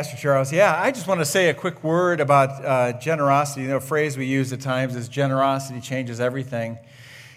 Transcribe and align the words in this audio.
Pastor 0.00 0.16
Charles. 0.16 0.50
Yeah, 0.50 0.80
I 0.80 0.92
just 0.92 1.06
want 1.06 1.20
to 1.20 1.26
say 1.26 1.50
a 1.50 1.52
quick 1.54 1.84
word 1.84 2.20
about 2.20 2.64
uh, 2.64 2.98
generosity. 2.98 3.64
You 3.64 3.68
know, 3.68 3.76
a 3.76 3.80
phrase 3.80 4.16
we 4.16 4.24
use 4.24 4.50
at 4.50 4.62
times 4.62 4.96
is 4.96 5.10
generosity 5.10 5.78
changes 5.78 6.20
everything. 6.20 6.78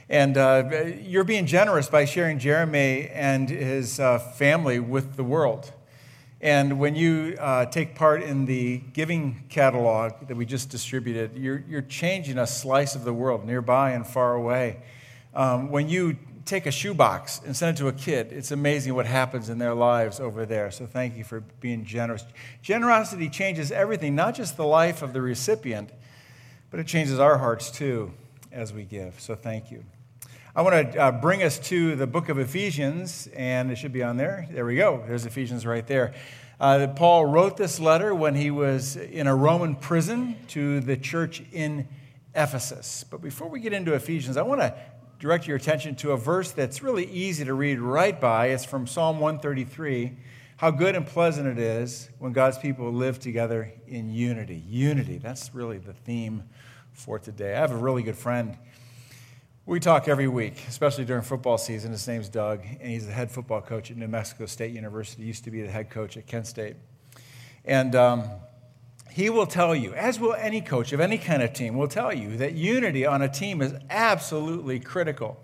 And 0.08 0.38
uh, 0.38 0.86
you're 1.02 1.26
being 1.26 1.46
generous 1.46 1.90
by 1.90 2.06
sharing 2.06 2.40
Jeremy 2.40 3.10
and 3.10 3.50
his 3.50 4.00
uh, 4.00 4.18
family 4.18 4.80
with 4.80 5.18
the 5.18 5.26
world. 5.26 5.74
And 6.40 6.80
when 6.80 6.96
you 6.96 7.36
uh, 7.38 7.66
take 7.66 7.96
part 7.96 8.24
in 8.24 8.46
the 8.46 8.78
giving 8.94 9.44
catalog 9.50 10.30
that 10.30 10.38
we 10.38 10.46
just 10.46 10.70
distributed, 10.70 11.36
you're, 11.36 11.66
you're 11.68 11.82
changing 11.82 12.38
a 12.38 12.48
slice 12.48 12.96
of 12.96 13.04
the 13.04 13.14
world, 13.14 13.46
nearby 13.46 13.92
and 13.92 14.08
far 14.08 14.36
away. 14.36 14.78
Um, 15.36 15.70
when 15.70 15.90
you 15.90 16.16
take 16.46 16.66
a 16.66 16.72
shoebox 16.72 17.42
and 17.46 17.56
send 17.56 17.78
it 17.78 17.82
to 17.82 17.88
a 17.88 17.94
kid, 17.94 18.32
it's 18.32 18.52
amazing 18.52 18.94
what 18.96 19.06
happens 19.06 19.50
in 19.50 19.58
their 19.58 19.74
lives 19.74 20.20
over 20.20 20.46
there. 20.46 20.72
So 20.72 20.86
thank 20.86 21.16
you 21.16 21.24
for 21.24 21.42
being 21.60 21.86
generous. 21.86 22.26
Generosity 22.62 23.30
changes 23.30 23.72
everything, 23.72 24.16
not 24.16 24.36
just 24.36 24.58
the 24.58 24.66
life 24.66 25.02
of 25.02 25.14
the 25.14 25.22
recipient, 25.22 25.90
but 26.70 26.80
it 26.80 26.88
changes 26.88 27.20
our 27.20 27.38
hearts 27.38 27.72
too 27.72 28.14
as 28.52 28.74
we 28.74 28.84
give. 28.84 29.20
So 29.20 29.36
thank 29.36 29.72
you. 29.72 29.84
I 30.56 30.62
want 30.62 30.94
to 30.94 31.00
uh, 31.00 31.12
bring 31.12 31.42
us 31.42 31.58
to 31.70 31.96
the 31.96 32.06
book 32.06 32.30
of 32.30 32.38
Ephesians, 32.38 33.28
and 33.36 33.72
it 33.72 33.76
should 33.76 33.94
be 33.94 34.04
on 34.04 34.18
there. 34.18 34.48
There 34.52 34.66
we 34.66 34.76
go. 34.76 35.04
There's 35.08 35.26
Ephesians 35.26 35.66
right 35.66 35.86
there. 35.88 36.14
Uh, 36.60 36.88
Paul 36.96 37.26
wrote 37.26 37.58
this 37.58 37.80
letter 37.80 38.14
when 38.14 38.36
he 38.36 38.52
was 38.52 38.96
in 38.96 39.26
a 39.26 39.36
Roman 39.36 39.76
prison 39.76 40.36
to 40.50 40.80
the 40.80 40.96
church 40.96 41.42
in 41.52 41.88
Ephesus. 42.36 43.04
But 43.10 43.22
before 43.22 43.48
we 43.50 43.60
get 43.60 43.74
into 43.74 43.94
Ephesians, 43.94 44.38
I 44.38 44.44
want 44.44 44.62
to 44.62 44.76
direct 45.24 45.48
your 45.48 45.56
attention 45.56 45.96
to 45.96 46.12
a 46.12 46.18
verse 46.18 46.52
that's 46.52 46.84
really 46.84 47.06
easy 47.06 47.46
to 47.46 47.54
read 47.54 47.80
right 47.80 48.20
by. 48.20 48.48
It's 48.48 48.66
from 48.66 48.86
Psalm 48.86 49.22
133. 49.22 50.18
How 50.58 50.70
good 50.70 50.98
and 50.98 51.08
pleasant 51.08 51.48
it 51.48 51.58
is 51.58 52.10
when 52.20 52.34
God's 52.34 52.58
people 52.58 52.92
live 52.92 53.20
together 53.22 53.72
in 53.88 54.10
unity. 54.10 54.62
Unity, 54.68 55.20
that's 55.20 55.56
really 55.56 55.78
the 55.78 55.94
theme 55.94 56.44
for 56.92 57.20
today. 57.20 57.56
I 57.56 57.60
have 57.60 57.72
a 57.72 57.78
really 57.78 58.04
good 58.04 58.18
friend. 58.18 58.58
We 59.66 59.80
talk 59.80 60.10
every 60.10 60.28
week, 60.28 60.62
especially 60.68 61.06
during 61.06 61.24
football 61.24 61.58
season. 61.58 61.94
His 61.94 62.06
name's 62.06 62.28
Doug, 62.28 62.66
and 62.66 62.92
he's 62.92 63.08
the 63.08 63.14
head 63.14 63.32
football 63.32 63.62
coach 63.62 63.92
at 63.92 63.96
New 63.96 64.10
Mexico 64.10 64.46
State 64.46 64.74
University. 64.74 65.22
He 65.22 65.30
used 65.30 65.46
to 65.46 65.52
be 65.52 65.62
the 65.62 65.72
head 65.72 65.90
coach 65.90 66.18
at 66.18 66.28
Kent 66.28 66.48
State. 66.48 66.76
And 67.64 67.96
um, 67.96 68.26
he 69.14 69.30
will 69.30 69.46
tell 69.46 69.76
you, 69.76 69.94
as 69.94 70.20
will 70.20 70.34
any 70.34 70.60
coach 70.60 70.92
of 70.92 71.00
any 71.00 71.20
kind 71.20 71.44
of 71.44 71.54
team, 71.54 71.78
will 71.78 71.88
tell 71.88 72.12
you 72.12 72.36
that 72.38 72.54
unity 72.54 73.06
on 73.06 73.22
a 73.22 73.30
team 73.30 73.62
is 73.62 73.76
absolutely 73.92 74.80
critical. 74.80 75.38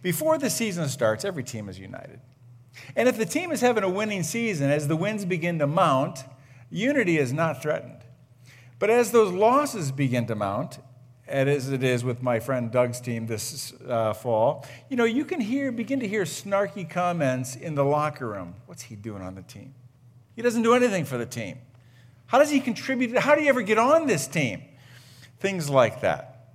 Before 0.00 0.38
the 0.38 0.48
season 0.48 0.88
starts, 0.88 1.24
every 1.24 1.42
team 1.42 1.68
is 1.68 1.76
united. 1.76 2.20
And 2.94 3.08
if 3.08 3.18
the 3.18 3.26
team 3.26 3.50
is 3.50 3.60
having 3.60 3.82
a 3.82 3.90
winning 3.90 4.22
season, 4.22 4.70
as 4.70 4.86
the 4.86 4.94
wins 4.94 5.24
begin 5.24 5.58
to 5.58 5.66
mount, 5.66 6.20
unity 6.70 7.18
is 7.18 7.32
not 7.32 7.60
threatened. 7.60 8.04
But 8.78 8.90
as 8.90 9.10
those 9.10 9.32
losses 9.32 9.90
begin 9.90 10.28
to 10.28 10.36
mount, 10.36 10.78
and 11.26 11.48
as 11.48 11.68
it 11.72 11.82
is 11.82 12.04
with 12.04 12.22
my 12.22 12.38
friend 12.38 12.70
Doug's 12.70 13.00
team 13.00 13.26
this 13.26 13.72
uh, 13.88 14.12
fall, 14.12 14.64
you 14.88 14.96
know, 14.96 15.04
you 15.04 15.24
can 15.24 15.40
hear, 15.40 15.72
begin 15.72 15.98
to 15.98 16.06
hear 16.06 16.22
snarky 16.22 16.88
comments 16.88 17.56
in 17.56 17.74
the 17.74 17.84
locker 17.84 18.28
room. 18.28 18.54
What's 18.66 18.82
he 18.82 18.94
doing 18.94 19.22
on 19.22 19.34
the 19.34 19.42
team? 19.42 19.74
He 20.36 20.42
doesn't 20.42 20.62
do 20.62 20.74
anything 20.74 21.04
for 21.04 21.18
the 21.18 21.26
team. 21.26 21.58
How 22.26 22.38
does 22.38 22.50
he 22.50 22.60
contribute? 22.60 23.16
How 23.16 23.34
do 23.34 23.42
you 23.42 23.48
ever 23.48 23.62
get 23.62 23.78
on 23.78 24.06
this 24.06 24.26
team? 24.26 24.62
Things 25.38 25.70
like 25.70 26.00
that. 26.00 26.54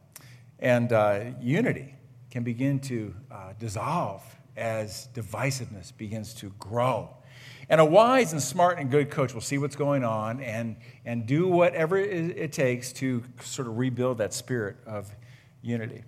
And 0.60 0.92
uh, 0.92 1.26
unity 1.40 1.96
can 2.30 2.44
begin 2.44 2.80
to 2.80 3.14
uh, 3.32 3.54
dissolve 3.60 4.24
as 4.56 5.08
divisiveness 5.14 5.96
begins 5.96 6.34
to 6.36 6.52
grow. 6.60 7.10
And 7.70 7.80
a 7.80 7.86
wise 7.86 8.34
and 8.34 8.42
smart 8.42 8.80
and 8.80 8.92
good 8.92 9.10
coach 9.10 9.34
will 9.34 9.42
see 9.42 9.58
what's 9.58 9.76
going 9.76 10.04
on 10.04 10.42
and, 10.42 10.76
and 11.06 11.26
do 11.26 11.48
whatever 11.48 11.98
it 11.98 12.52
takes 12.52 12.92
to 12.94 13.24
sort 13.42 13.68
of 13.68 13.78
rebuild 13.78 14.18
that 14.18 14.34
spirit 14.34 14.78
of 14.86 15.10
unity. 15.62 16.04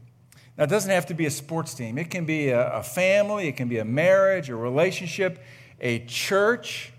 Now, 0.58 0.66
it 0.66 0.70
doesn't 0.70 0.92
have 0.92 1.08
to 1.08 1.14
be 1.14 1.26
a 1.26 1.32
sports 1.32 1.74
team, 1.74 1.98
it 1.98 2.12
can 2.12 2.26
be 2.26 2.50
a, 2.50 2.74
a 2.74 2.84
family, 2.84 3.48
it 3.48 3.54
can 3.54 3.70
be 3.70 3.80
a 3.80 3.86
marriage, 3.86 4.50
a 4.50 4.56
relationship, 4.56 5.42
a 5.80 6.06
church, 6.06 6.93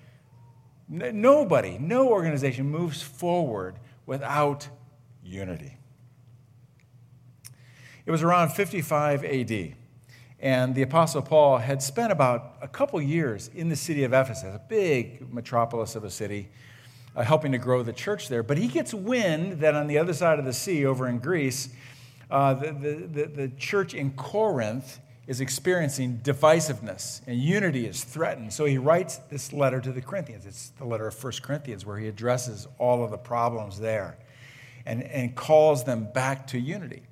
Nobody, 0.89 1.79
no 1.79 2.09
organization 2.09 2.71
moves 2.71 3.03
forward 3.03 3.77
without 4.07 4.69
unity. 5.23 5.79
It 8.07 8.11
was 8.11 8.23
around 8.23 8.51
55 8.51 9.25
AD, 9.25 9.75
and 10.39 10.75
the 10.75 10.83
Apostle 10.83 11.23
Paul 11.23 11.57
had 11.57 11.83
spent 11.83 12.13
about 12.13 12.57
a 12.61 12.69
couple 12.69 13.01
years 13.01 13.49
in 13.55 13.71
the 13.71 13.77
city 13.77 14.05
of 14.05 14.13
Ephesus, 14.13 14.45
a 14.45 14.61
big 14.69 15.33
metropolis 15.33 15.97
of 15.97 16.05
a 16.05 16.11
city, 16.11 16.51
uh, 17.17 17.23
helping 17.23 17.53
to 17.53 17.59
grow 17.59 17.83
the 17.83 17.93
church 17.93 18.29
there. 18.29 18.43
But 18.43 18.59
he 18.59 18.69
gets 18.69 18.93
wind 18.93 19.61
that 19.61 19.75
on 19.75 19.87
the 19.87 19.97
other 19.97 20.13
side 20.13 20.39
of 20.39 20.45
the 20.45 20.53
sea, 20.53 20.85
over 20.85 21.09
in 21.09 21.19
Greece, 21.19 21.71
uh, 22.31 22.55
the, 22.55 22.73
the, 22.73 22.95
the, 23.07 23.25
the 23.25 23.49
church 23.57 23.95
in 23.95 24.11
Corinth 24.13 24.99
is 25.27 25.41
experiencing 25.41 26.21
divisiveness 26.23 27.23
and 27.27 27.39
unity 27.39 27.87
is 27.87 28.05
threatened. 28.05 28.53
So 28.53 28.65
he 28.67 28.79
writes 28.79 29.17
this 29.31 29.53
letter 29.53 29.81
to 29.81 29.93
the 29.93 30.03
Corinthians. 30.03 30.45
It's 30.47 30.71
the 30.71 30.85
letter 30.85 31.07
of 31.07 31.25
1 31.25 31.33
Corinthians 31.43 31.87
where 31.87 31.99
he 31.99 32.09
addresses 32.09 32.69
all 32.79 33.03
of 33.03 33.11
the 33.11 33.19
problems 33.19 33.79
there 33.79 34.19
and, 34.85 35.03
and 35.03 35.35
calls 35.35 35.85
them 35.85 36.09
back 36.13 36.47
to 36.49 36.59
unity. 36.59 37.05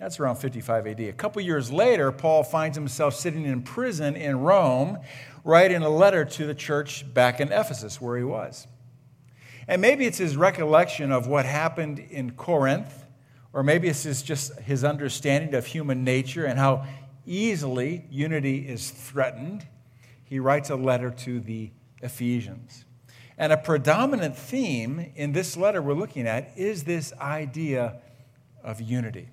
That's 0.00 0.18
around 0.18 0.36
55 0.36 0.86
AD. 0.86 1.00
A 1.00 1.12
couple 1.12 1.42
years 1.42 1.70
later, 1.70 2.10
Paul 2.10 2.42
finds 2.42 2.76
himself 2.76 3.14
sitting 3.14 3.44
in 3.44 3.62
prison 3.62 4.16
in 4.16 4.40
Rome, 4.40 4.98
writing 5.44 5.82
a 5.82 5.90
letter 5.90 6.24
to 6.24 6.46
the 6.46 6.54
church 6.54 7.12
back 7.12 7.38
in 7.38 7.52
Ephesus 7.52 8.00
where 8.00 8.16
he 8.16 8.24
was. 8.24 8.66
And 9.68 9.80
maybe 9.80 10.06
it's 10.06 10.18
his 10.18 10.36
recollection 10.36 11.12
of 11.12 11.26
what 11.26 11.44
happened 11.44 11.98
in 11.98 12.32
Corinth, 12.32 13.04
or 13.52 13.62
maybe 13.62 13.88
it's 13.88 14.22
just 14.22 14.58
his 14.60 14.84
understanding 14.84 15.54
of 15.54 15.66
human 15.66 16.02
nature 16.02 16.46
and 16.46 16.58
how 16.58 16.86
easily 17.30 18.04
unity 18.10 18.68
is 18.68 18.90
threatened, 18.90 19.66
he 20.24 20.40
writes 20.40 20.68
a 20.68 20.76
letter 20.76 21.10
to 21.10 21.40
the 21.40 21.70
Ephesians. 22.02 22.84
And 23.38 23.52
a 23.52 23.56
predominant 23.56 24.36
theme 24.36 25.12
in 25.14 25.32
this 25.32 25.56
letter 25.56 25.80
we're 25.80 25.94
looking 25.94 26.26
at 26.26 26.52
is 26.56 26.84
this 26.84 27.12
idea 27.20 27.96
of 28.62 28.80
unity. 28.80 29.28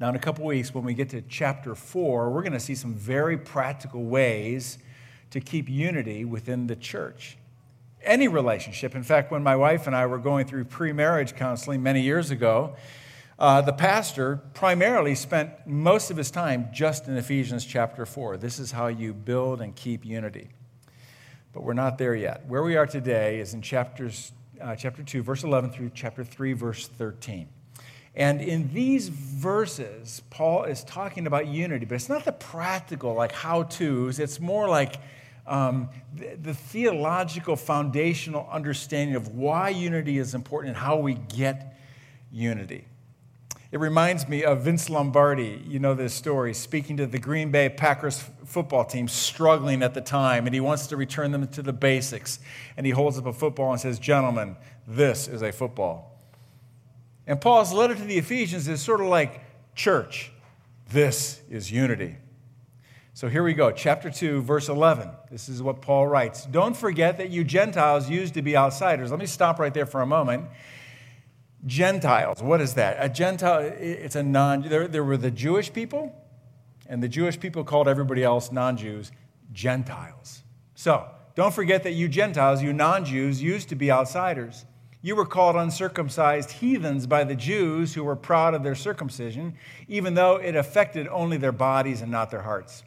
Now, 0.00 0.08
in 0.08 0.16
a 0.16 0.18
couple 0.18 0.44
weeks, 0.46 0.74
when 0.74 0.84
we 0.84 0.94
get 0.94 1.10
to 1.10 1.22
chapter 1.22 1.74
four, 1.74 2.30
we're 2.30 2.42
going 2.42 2.52
to 2.52 2.60
see 2.60 2.74
some 2.74 2.94
very 2.94 3.36
practical 3.36 4.04
ways 4.04 4.78
to 5.30 5.40
keep 5.40 5.68
unity 5.68 6.24
within 6.24 6.66
the 6.66 6.76
church. 6.76 7.36
Any 8.02 8.28
relationship. 8.28 8.94
In 8.94 9.02
fact, 9.02 9.30
when 9.30 9.42
my 9.42 9.56
wife 9.56 9.86
and 9.86 9.96
I 9.96 10.06
were 10.06 10.18
going 10.18 10.46
through 10.46 10.64
pre 10.64 10.92
marriage 10.92 11.34
counseling 11.34 11.82
many 11.82 12.02
years 12.02 12.30
ago, 12.30 12.76
uh, 13.38 13.60
the 13.60 13.72
pastor 13.72 14.40
primarily 14.54 15.14
spent 15.14 15.66
most 15.66 16.10
of 16.10 16.16
his 16.16 16.30
time 16.30 16.68
just 16.72 17.08
in 17.08 17.16
Ephesians 17.16 17.64
chapter 17.64 18.06
4. 18.06 18.36
This 18.36 18.58
is 18.58 18.70
how 18.70 18.86
you 18.86 19.12
build 19.12 19.60
and 19.60 19.74
keep 19.74 20.04
unity. 20.04 20.50
But 21.52 21.64
we're 21.64 21.74
not 21.74 21.98
there 21.98 22.14
yet. 22.14 22.46
Where 22.46 22.62
we 22.62 22.76
are 22.76 22.86
today 22.86 23.40
is 23.40 23.54
in 23.54 23.62
chapters, 23.62 24.32
uh, 24.60 24.76
chapter 24.76 25.02
2, 25.02 25.22
verse 25.22 25.42
11 25.42 25.70
through 25.70 25.90
chapter 25.94 26.22
3, 26.22 26.52
verse 26.52 26.86
13. 26.86 27.48
And 28.16 28.40
in 28.40 28.72
these 28.72 29.08
verses, 29.08 30.22
Paul 30.30 30.64
is 30.64 30.84
talking 30.84 31.26
about 31.26 31.48
unity, 31.48 31.84
but 31.84 31.96
it's 31.96 32.08
not 32.08 32.24
the 32.24 32.32
practical, 32.32 33.14
like 33.14 33.32
how 33.32 33.64
to's. 33.64 34.20
It's 34.20 34.38
more 34.38 34.68
like 34.68 34.96
um, 35.46 35.88
the, 36.14 36.36
the 36.40 36.54
theological, 36.54 37.56
foundational 37.56 38.48
understanding 38.50 39.16
of 39.16 39.34
why 39.34 39.70
unity 39.70 40.18
is 40.18 40.34
important 40.34 40.76
and 40.76 40.84
how 40.84 40.96
we 40.98 41.14
get 41.14 41.76
unity. 42.30 42.86
It 43.72 43.80
reminds 43.80 44.28
me 44.28 44.44
of 44.44 44.62
Vince 44.62 44.88
Lombardi. 44.88 45.62
You 45.66 45.78
know 45.78 45.94
this 45.94 46.14
story, 46.14 46.54
speaking 46.54 46.96
to 46.98 47.06
the 47.06 47.18
Green 47.18 47.50
Bay 47.50 47.68
Packers 47.68 48.22
football 48.44 48.84
team, 48.84 49.08
struggling 49.08 49.82
at 49.82 49.94
the 49.94 50.00
time, 50.00 50.46
and 50.46 50.54
he 50.54 50.60
wants 50.60 50.86
to 50.88 50.96
return 50.96 51.32
them 51.32 51.48
to 51.48 51.62
the 51.62 51.72
basics. 51.72 52.38
And 52.76 52.86
he 52.86 52.92
holds 52.92 53.18
up 53.18 53.26
a 53.26 53.32
football 53.32 53.72
and 53.72 53.80
says, 53.80 53.98
Gentlemen, 53.98 54.56
this 54.86 55.26
is 55.26 55.42
a 55.42 55.50
football. 55.50 56.20
And 57.26 57.40
Paul's 57.40 57.72
letter 57.72 57.94
to 57.94 58.02
the 58.04 58.18
Ephesians 58.18 58.68
is 58.68 58.80
sort 58.80 59.00
of 59.00 59.06
like 59.06 59.40
church. 59.74 60.30
This 60.90 61.40
is 61.50 61.72
unity. 61.72 62.16
So 63.16 63.28
here 63.28 63.44
we 63.44 63.54
go, 63.54 63.70
chapter 63.70 64.10
2, 64.10 64.42
verse 64.42 64.68
11. 64.68 65.08
This 65.30 65.48
is 65.48 65.62
what 65.62 65.80
Paul 65.80 66.08
writes. 66.08 66.46
Don't 66.46 66.76
forget 66.76 67.18
that 67.18 67.30
you 67.30 67.44
Gentiles 67.44 68.10
used 68.10 68.34
to 68.34 68.42
be 68.42 68.56
outsiders. 68.56 69.10
Let 69.10 69.20
me 69.20 69.26
stop 69.26 69.60
right 69.60 69.72
there 69.72 69.86
for 69.86 70.02
a 70.02 70.06
moment. 70.06 70.46
Gentiles, 71.66 72.42
what 72.42 72.60
is 72.60 72.74
that? 72.74 72.96
A 73.00 73.08
Gentile, 73.08 73.72
it's 73.78 74.16
a 74.16 74.22
non, 74.22 74.62
there, 74.62 74.86
there 74.86 75.04
were 75.04 75.16
the 75.16 75.30
Jewish 75.30 75.72
people, 75.72 76.14
and 76.86 77.02
the 77.02 77.08
Jewish 77.08 77.40
people 77.40 77.64
called 77.64 77.88
everybody 77.88 78.22
else 78.22 78.52
non 78.52 78.76
Jews 78.76 79.10
Gentiles. 79.52 80.42
So, 80.74 81.08
don't 81.34 81.54
forget 81.54 81.82
that 81.84 81.92
you 81.92 82.08
Gentiles, 82.08 82.62
you 82.62 82.72
non 82.72 83.04
Jews, 83.04 83.42
used 83.42 83.68
to 83.70 83.74
be 83.74 83.90
outsiders. 83.90 84.66
You 85.00 85.16
were 85.16 85.26
called 85.26 85.56
uncircumcised 85.56 86.50
heathens 86.50 87.06
by 87.06 87.24
the 87.24 87.34
Jews 87.34 87.94
who 87.94 88.04
were 88.04 88.16
proud 88.16 88.54
of 88.54 88.62
their 88.62 88.74
circumcision, 88.74 89.54
even 89.88 90.14
though 90.14 90.36
it 90.36 90.56
affected 90.56 91.08
only 91.08 91.36
their 91.36 91.52
bodies 91.52 92.00
and 92.00 92.10
not 92.10 92.30
their 92.30 92.42
hearts. 92.42 92.84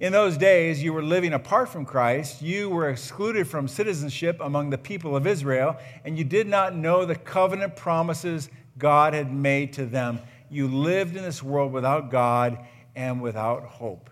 In 0.00 0.12
those 0.12 0.36
days, 0.36 0.80
you 0.80 0.92
were 0.92 1.02
living 1.02 1.32
apart 1.32 1.68
from 1.68 1.84
Christ. 1.84 2.40
You 2.40 2.70
were 2.70 2.88
excluded 2.88 3.48
from 3.48 3.66
citizenship 3.66 4.38
among 4.40 4.70
the 4.70 4.78
people 4.78 5.16
of 5.16 5.26
Israel, 5.26 5.76
and 6.04 6.16
you 6.16 6.22
did 6.22 6.46
not 6.46 6.76
know 6.76 7.04
the 7.04 7.16
covenant 7.16 7.74
promises 7.74 8.48
God 8.78 9.12
had 9.12 9.32
made 9.32 9.72
to 9.72 9.86
them. 9.86 10.20
You 10.50 10.68
lived 10.68 11.16
in 11.16 11.24
this 11.24 11.42
world 11.42 11.72
without 11.72 12.12
God 12.12 12.64
and 12.94 13.20
without 13.20 13.64
hope. 13.64 14.08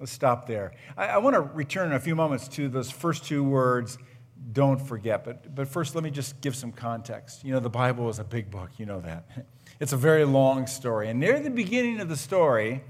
Let's 0.00 0.10
stop 0.10 0.48
there. 0.48 0.72
I, 0.96 1.06
I 1.06 1.18
want 1.18 1.34
to 1.34 1.42
return 1.42 1.90
in 1.90 1.94
a 1.94 2.00
few 2.00 2.16
moments 2.16 2.48
to 2.48 2.68
those 2.68 2.90
first 2.90 3.24
two 3.24 3.44
words, 3.44 3.98
don't 4.52 4.80
forget. 4.80 5.24
But, 5.24 5.54
but 5.54 5.68
first, 5.68 5.94
let 5.94 6.02
me 6.02 6.10
just 6.10 6.40
give 6.40 6.56
some 6.56 6.72
context. 6.72 7.44
You 7.44 7.52
know, 7.52 7.60
the 7.60 7.70
Bible 7.70 8.08
is 8.08 8.18
a 8.18 8.24
big 8.24 8.50
book, 8.50 8.70
you 8.78 8.86
know 8.86 9.00
that. 9.00 9.26
It's 9.80 9.92
a 9.92 9.96
very 9.96 10.24
long 10.24 10.68
story. 10.68 11.08
And 11.08 11.18
near 11.18 11.40
the 11.40 11.50
beginning 11.50 11.98
of 11.98 12.08
the 12.08 12.16
story, 12.16 12.84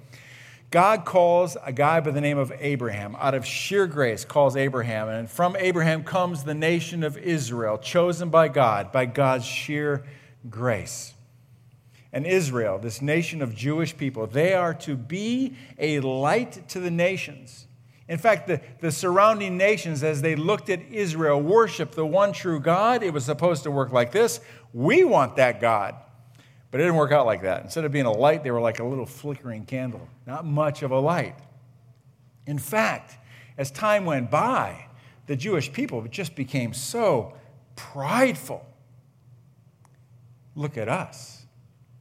God 0.71 1.05
calls 1.05 1.57
a 1.65 1.73
guy 1.73 2.01
by 2.01 2.11
the 2.11 2.21
name 2.21 2.39
of 2.39 2.53
Abraham, 2.59 3.17
out 3.21 3.35
of 3.35 3.47
sheer 3.47 3.87
grace, 3.87 4.25
calls 4.25 4.57
Abraham. 4.57 5.09
And 5.09 5.31
from 5.31 5.57
Abraham 5.57 6.03
comes 6.03 6.45
the 6.45 6.55
nation 6.55 7.05
of 7.05 7.17
Israel, 7.17 7.79
chosen 7.79 8.29
by 8.29 8.49
God, 8.49 8.91
by 8.91 9.07
God's 9.07 9.45
sheer 9.45 10.05
grace. 10.51 11.15
And 12.13 12.27
Israel, 12.27 12.79
this 12.79 13.03
nation 13.03 13.43
of 13.43 13.55
Jewish 13.55 13.97
people, 13.97 14.27
they 14.27 14.55
are 14.55 14.75
to 14.75 14.97
be 14.97 15.57
a 15.79 16.01
light 16.01 16.69
to 16.69 16.81
the 16.81 16.91
nations. 16.91 17.67
In 18.09 18.19
fact, 18.19 18.47
the, 18.47 18.61
the 18.81 18.93
surrounding 18.93 19.57
nations, 19.57 20.05
as 20.05 20.23
they 20.23 20.37
looked 20.37 20.69
at 20.71 20.81
Israel, 20.91 21.41
worshiped 21.41 21.95
the 21.95 22.07
one 22.07 22.33
true 22.33 22.61
God. 22.61 23.03
It 23.03 23.13
was 23.13 23.25
supposed 23.25 23.63
to 23.63 23.71
work 23.71 23.93
like 23.93 24.13
this 24.13 24.41
We 24.73 25.05
want 25.05 25.37
that 25.37 25.61
God. 25.61 25.97
But 26.75 26.81
it 26.81 26.87
didn't 26.87 26.99
work 26.99 27.13
out 27.13 27.25
like 27.25 27.43
that. 27.43 27.63
Instead 27.63 27.85
of 27.85 27.93
being 27.93 28.05
a 28.05 28.11
light, 28.11 28.43
they 28.43 28.51
were 28.51 28.61
like 28.61 28.81
a 28.81 28.85
little 28.85 29.07
flickering 29.07 29.65
candle, 29.65 30.09
not 30.27 30.45
much 30.45 30.83
of 30.83 30.91
a 30.91 30.99
light. 30.99 31.37
In 32.49 32.59
fact, 32.59 33.17
as 33.57 33.71
time 33.71 34.05
went 34.05 34.29
by, 34.29 34.87
the 35.29 35.37
Jewish 35.37 35.73
people 35.73 36.03
just 36.09 36.35
became 36.35 36.75
so 36.75 37.35
prideful. 37.77 38.67
Look 40.57 40.77
at 40.77 40.89
us. 40.89 41.47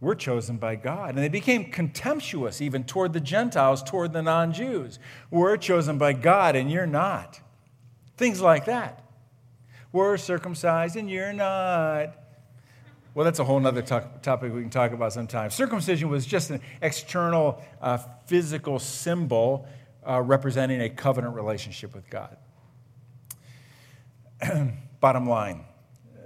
We're 0.01 0.15
chosen 0.15 0.57
by 0.57 0.75
God. 0.75 1.09
And 1.09 1.19
they 1.19 1.29
became 1.29 1.69
contemptuous 1.69 2.59
even 2.59 2.83
toward 2.83 3.13
the 3.13 3.21
Gentiles, 3.21 3.83
toward 3.83 4.11
the 4.11 4.23
non 4.23 4.53
Jews. 4.53 4.97
We're 5.29 5.55
chosen 5.57 5.99
by 5.99 6.13
God 6.13 6.55
and 6.55 6.71
you're 6.71 6.87
not. 6.87 7.39
Things 8.17 8.41
like 8.41 8.65
that. 8.65 9.03
We're 9.91 10.17
circumcised 10.17 10.95
and 10.95 11.11
you're 11.11 11.31
not. 11.31 12.22
Well, 13.13 13.25
that's 13.25 13.39
a 13.39 13.43
whole 13.43 13.65
other 13.65 13.81
topic 13.81 14.53
we 14.53 14.61
can 14.61 14.69
talk 14.69 14.91
about 14.91 15.13
sometime. 15.13 15.51
Circumcision 15.51 16.09
was 16.09 16.25
just 16.25 16.49
an 16.49 16.61
external 16.81 17.61
uh, 17.79 17.97
physical 18.25 18.79
symbol 18.79 19.67
uh, 20.07 20.21
representing 20.21 20.81
a 20.81 20.89
covenant 20.89 21.35
relationship 21.35 21.93
with 21.93 22.09
God. 22.09 22.37
Bottom 24.99 25.27
line 25.27 25.65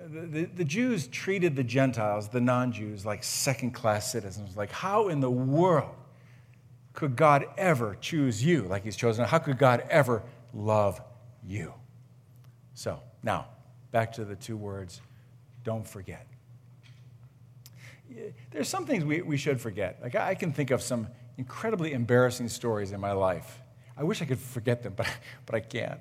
the, 0.09 0.45
the 0.45 0.63
Jews 0.63 1.07
treated 1.07 1.55
the 1.55 1.63
Gentiles, 1.63 2.29
the 2.29 2.41
non 2.41 2.71
Jews, 2.71 3.05
like 3.05 3.23
second 3.23 3.71
class 3.71 4.11
citizens. 4.11 4.55
Like, 4.55 4.71
how 4.71 5.09
in 5.09 5.19
the 5.19 5.31
world 5.31 5.95
could 6.93 7.15
God 7.15 7.45
ever 7.57 7.95
choose 7.99 8.43
you 8.43 8.63
like 8.63 8.83
He's 8.83 8.95
chosen? 8.95 9.25
How 9.25 9.39
could 9.39 9.57
God 9.57 9.83
ever 9.89 10.23
love 10.53 11.01
you? 11.43 11.73
So, 12.73 13.01
now, 13.23 13.47
back 13.91 14.13
to 14.13 14.25
the 14.25 14.35
two 14.35 14.57
words 14.57 15.01
don't 15.63 15.87
forget 15.87 16.25
there's 18.51 18.69
some 18.69 18.85
things 18.85 19.03
we, 19.03 19.21
we 19.21 19.37
should 19.37 19.59
forget. 19.59 19.99
Like, 20.01 20.15
I 20.15 20.35
can 20.35 20.51
think 20.51 20.71
of 20.71 20.81
some 20.81 21.07
incredibly 21.37 21.93
embarrassing 21.93 22.49
stories 22.49 22.91
in 22.91 22.99
my 22.99 23.11
life. 23.11 23.61
I 23.95 24.03
wish 24.03 24.21
I 24.21 24.25
could 24.25 24.39
forget 24.39 24.83
them, 24.83 24.93
but, 24.97 25.07
but 25.45 25.55
I 25.55 25.59
can't. 25.59 25.99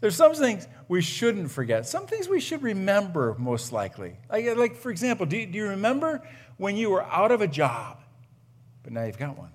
There's 0.00 0.16
some 0.16 0.34
things 0.34 0.68
we 0.88 1.00
shouldn't 1.00 1.50
forget, 1.50 1.86
some 1.86 2.06
things 2.06 2.28
we 2.28 2.40
should 2.40 2.62
remember, 2.62 3.34
most 3.38 3.72
likely. 3.72 4.16
Like, 4.30 4.56
like 4.56 4.76
for 4.76 4.90
example, 4.90 5.24
do, 5.24 5.46
do 5.46 5.56
you 5.56 5.68
remember 5.68 6.22
when 6.58 6.76
you 6.76 6.90
were 6.90 7.02
out 7.04 7.32
of 7.32 7.40
a 7.40 7.48
job, 7.48 8.02
but 8.82 8.92
now 8.92 9.04
you've 9.04 9.18
got 9.18 9.38
one? 9.38 9.50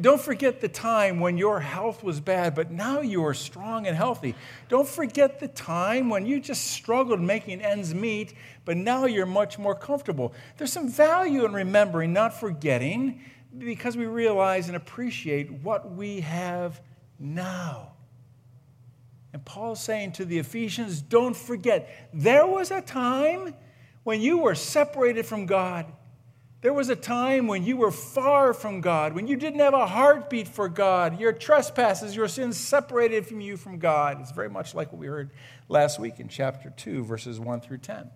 Don't 0.00 0.20
forget 0.20 0.62
the 0.62 0.68
time 0.68 1.20
when 1.20 1.36
your 1.36 1.60
health 1.60 2.02
was 2.02 2.18
bad, 2.18 2.54
but 2.54 2.70
now 2.70 3.00
you 3.00 3.22
are 3.26 3.34
strong 3.34 3.86
and 3.86 3.94
healthy. 3.94 4.34
Don't 4.70 4.88
forget 4.88 5.40
the 5.40 5.48
time 5.48 6.08
when 6.08 6.24
you 6.24 6.40
just 6.40 6.70
struggled 6.70 7.20
making 7.20 7.60
ends 7.60 7.94
meet, 7.94 8.32
but 8.64 8.78
now 8.78 9.04
you're 9.04 9.26
much 9.26 9.58
more 9.58 9.74
comfortable. 9.74 10.32
There's 10.56 10.72
some 10.72 10.88
value 10.88 11.44
in 11.44 11.52
remembering, 11.52 12.14
not 12.14 12.32
forgetting, 12.32 13.20
because 13.58 13.94
we 13.94 14.06
realize 14.06 14.68
and 14.68 14.76
appreciate 14.76 15.52
what 15.52 15.92
we 15.92 16.20
have 16.20 16.80
now. 17.18 17.92
And 19.34 19.44
Paul's 19.44 19.82
saying 19.82 20.12
to 20.12 20.24
the 20.24 20.38
Ephesians, 20.38 21.02
don't 21.02 21.36
forget, 21.36 22.08
there 22.14 22.46
was 22.46 22.70
a 22.70 22.80
time 22.80 23.54
when 24.02 24.22
you 24.22 24.38
were 24.38 24.54
separated 24.54 25.26
from 25.26 25.44
God 25.44 25.86
there 26.64 26.72
was 26.72 26.88
a 26.88 26.96
time 26.96 27.46
when 27.46 27.62
you 27.62 27.76
were 27.76 27.90
far 27.90 28.54
from 28.54 28.80
God, 28.80 29.12
when 29.12 29.26
you 29.26 29.36
didn't 29.36 29.60
have 29.60 29.74
a 29.74 29.86
heartbeat 29.86 30.48
for 30.48 30.66
God. 30.66 31.20
Your 31.20 31.30
trespasses, 31.30 32.16
your 32.16 32.26
sins 32.26 32.56
separated 32.56 33.26
from 33.26 33.42
you 33.42 33.58
from 33.58 33.78
God. 33.78 34.18
It's 34.22 34.32
very 34.32 34.48
much 34.48 34.74
like 34.74 34.90
what 34.90 34.98
we 34.98 35.06
heard 35.06 35.30
last 35.68 36.00
week 36.00 36.20
in 36.20 36.28
chapter 36.28 36.70
2, 36.70 37.04
verses 37.04 37.38
1 37.38 37.60
through 37.60 37.76
10. 37.76 38.10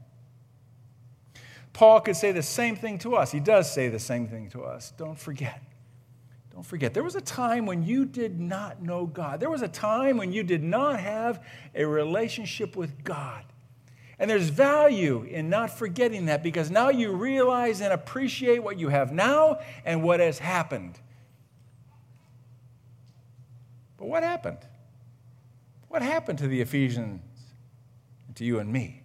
Paul 1.75 2.00
could 2.00 2.17
say 2.17 2.33
the 2.33 2.43
same 2.43 2.75
thing 2.75 2.97
to 3.00 3.17
us. 3.17 3.31
He 3.31 3.39
does 3.39 3.71
say 3.71 3.91
the 3.91 3.99
same 3.99 4.27
thing 4.27 4.49
to 4.53 4.62
us. 4.62 4.94
Don't 4.97 5.19
forget. 5.19 5.62
Don't 6.51 6.65
forget. 6.65 6.94
There 6.94 7.05
was 7.05 7.17
a 7.17 7.21
time 7.21 7.67
when 7.67 7.83
you 7.83 8.06
did 8.06 8.41
not 8.41 8.81
know 8.81 9.05
God. 9.05 9.41
There 9.41 9.51
was 9.51 9.61
a 9.61 9.69
time 9.69 10.17
when 10.17 10.33
you 10.33 10.43
did 10.43 10.62
not 10.62 11.01
have 11.01 11.44
a 11.75 11.85
relationship 11.85 12.77
with 12.77 13.05
God. 13.05 13.44
And 14.19 14.29
there's 14.29 14.49
value 14.49 15.23
in 15.23 15.49
not 15.49 15.70
forgetting 15.70 16.26
that 16.26 16.43
because 16.43 16.70
now 16.70 16.88
you 16.88 17.12
realize 17.12 17.81
and 17.81 17.93
appreciate 17.93 18.62
what 18.62 18.79
you 18.79 18.88
have 18.88 19.12
now 19.12 19.61
and 19.85 20.03
what 20.03 20.19
has 20.19 20.41
happened. 20.41 20.99
But 23.97 24.06
what 24.06 24.25
happened? 24.25 24.59
What 25.88 26.03
happened 26.03 26.38
to 26.41 26.49
the 26.49 26.61
Ephesians 26.61 27.20
to 28.35 28.44
you 28.44 28.59
and 28.59 28.73
me 28.73 29.03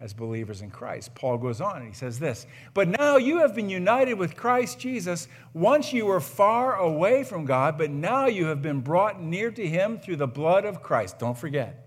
as 0.00 0.14
believers 0.14 0.62
in 0.62 0.70
Christ? 0.70 1.14
Paul 1.16 1.38
goes 1.38 1.60
on 1.60 1.78
and 1.78 1.88
he 1.88 1.92
says 1.92 2.20
this 2.20 2.46
But 2.74 2.88
now 2.88 3.16
you 3.16 3.38
have 3.38 3.56
been 3.56 3.68
united 3.68 4.14
with 4.14 4.36
Christ 4.36 4.78
Jesus. 4.78 5.26
Once 5.52 5.92
you 5.92 6.06
were 6.06 6.20
far 6.20 6.76
away 6.76 7.24
from 7.24 7.44
God, 7.44 7.76
but 7.76 7.90
now 7.90 8.26
you 8.26 8.46
have 8.46 8.62
been 8.62 8.80
brought 8.80 9.20
near 9.20 9.50
to 9.50 9.66
Him 9.66 9.98
through 9.98 10.16
the 10.16 10.28
blood 10.28 10.64
of 10.64 10.82
Christ. 10.82 11.18
Don't 11.18 11.38
forget. 11.38 11.83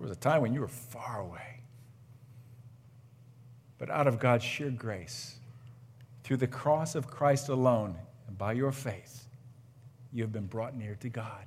There 0.00 0.08
was 0.08 0.16
a 0.16 0.20
time 0.20 0.40
when 0.40 0.54
you 0.54 0.62
were 0.62 0.68
far 0.68 1.20
away. 1.20 1.60
But 3.76 3.90
out 3.90 4.06
of 4.06 4.18
God's 4.18 4.44
sheer 4.44 4.70
grace, 4.70 5.36
through 6.24 6.38
the 6.38 6.46
cross 6.46 6.94
of 6.94 7.06
Christ 7.06 7.50
alone, 7.50 7.96
and 8.26 8.38
by 8.38 8.52
your 8.52 8.72
faith, 8.72 9.26
you 10.10 10.22
have 10.22 10.32
been 10.32 10.46
brought 10.46 10.74
near 10.74 10.94
to 11.00 11.10
God. 11.10 11.44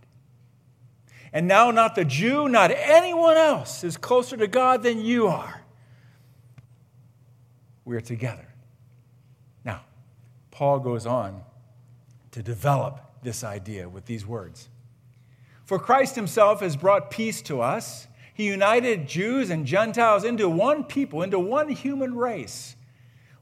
And 1.33 1.47
now, 1.47 1.71
not 1.71 1.95
the 1.95 2.05
Jew, 2.05 2.47
not 2.47 2.69
anyone 2.69 3.37
else 3.37 3.83
is 3.83 3.97
closer 3.97 4.37
to 4.37 4.45
God 4.47 4.83
than 4.83 5.03
you 5.03 5.25
are. 5.25 5.63
We're 7.85 8.01
together. 8.01 8.47
Now, 9.65 9.81
Paul 10.51 10.77
goes 10.77 11.07
on 11.07 11.41
to 12.29 12.43
develop 12.43 12.99
this 13.23 13.43
idea 13.43 13.89
with 13.89 14.05
these 14.05 14.27
words 14.27 14.69
For 15.65 15.79
Christ 15.79 16.13
himself 16.13 16.59
has 16.59 16.75
brought 16.75 17.09
peace 17.09 17.41
to 17.43 17.59
us 17.59 18.07
he 18.33 18.45
united 18.45 19.07
Jews 19.07 19.49
and 19.49 19.65
Gentiles 19.65 20.23
into 20.23 20.49
one 20.49 20.83
people, 20.83 21.21
into 21.21 21.39
one 21.39 21.69
human 21.69 22.15
race. 22.15 22.75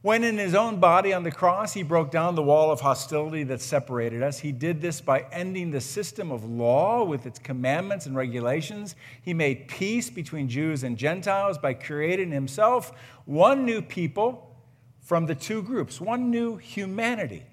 When 0.02 0.24
in 0.24 0.40
his 0.40 0.56
own 0.56 0.80
body 0.80 1.14
on 1.14 1.22
the 1.22 1.32
cross, 1.32 1.74
he 1.74 1.84
broke 1.84 2.10
down 2.10 2.34
the 2.34 2.42
wall 2.42 2.72
of 2.72 2.82
hostility 2.82 3.44
that 3.44 3.62
separated 3.62 4.24
us. 4.24 4.40
He 4.40 4.52
did 4.52 4.82
this 4.82 5.00
by 5.00 5.28
ending 5.32 5.70
the 5.70 5.80
system 5.80 6.32
of 6.32 6.44
law 6.44 7.04
with 7.04 7.28
its 7.28 7.38
commandments 7.38 8.08
and 8.08 8.16
regulations. 8.16 8.96
He 9.22 9.36
made 9.36 9.68
peace 9.68 10.10
between 10.10 10.50
Jews 10.50 10.84
and 10.84 10.98
Gentiles 10.98 11.60
by 11.60 11.76
creating 11.76 12.32
himself 12.32 12.92
one 13.26 13.64
new 13.64 13.84
people 13.84 14.56
from 15.02 15.28
the 15.28 15.36
two 15.36 15.62
groups, 15.62 16.02
one 16.02 16.32
new 16.32 16.58
humanity. 16.58 17.44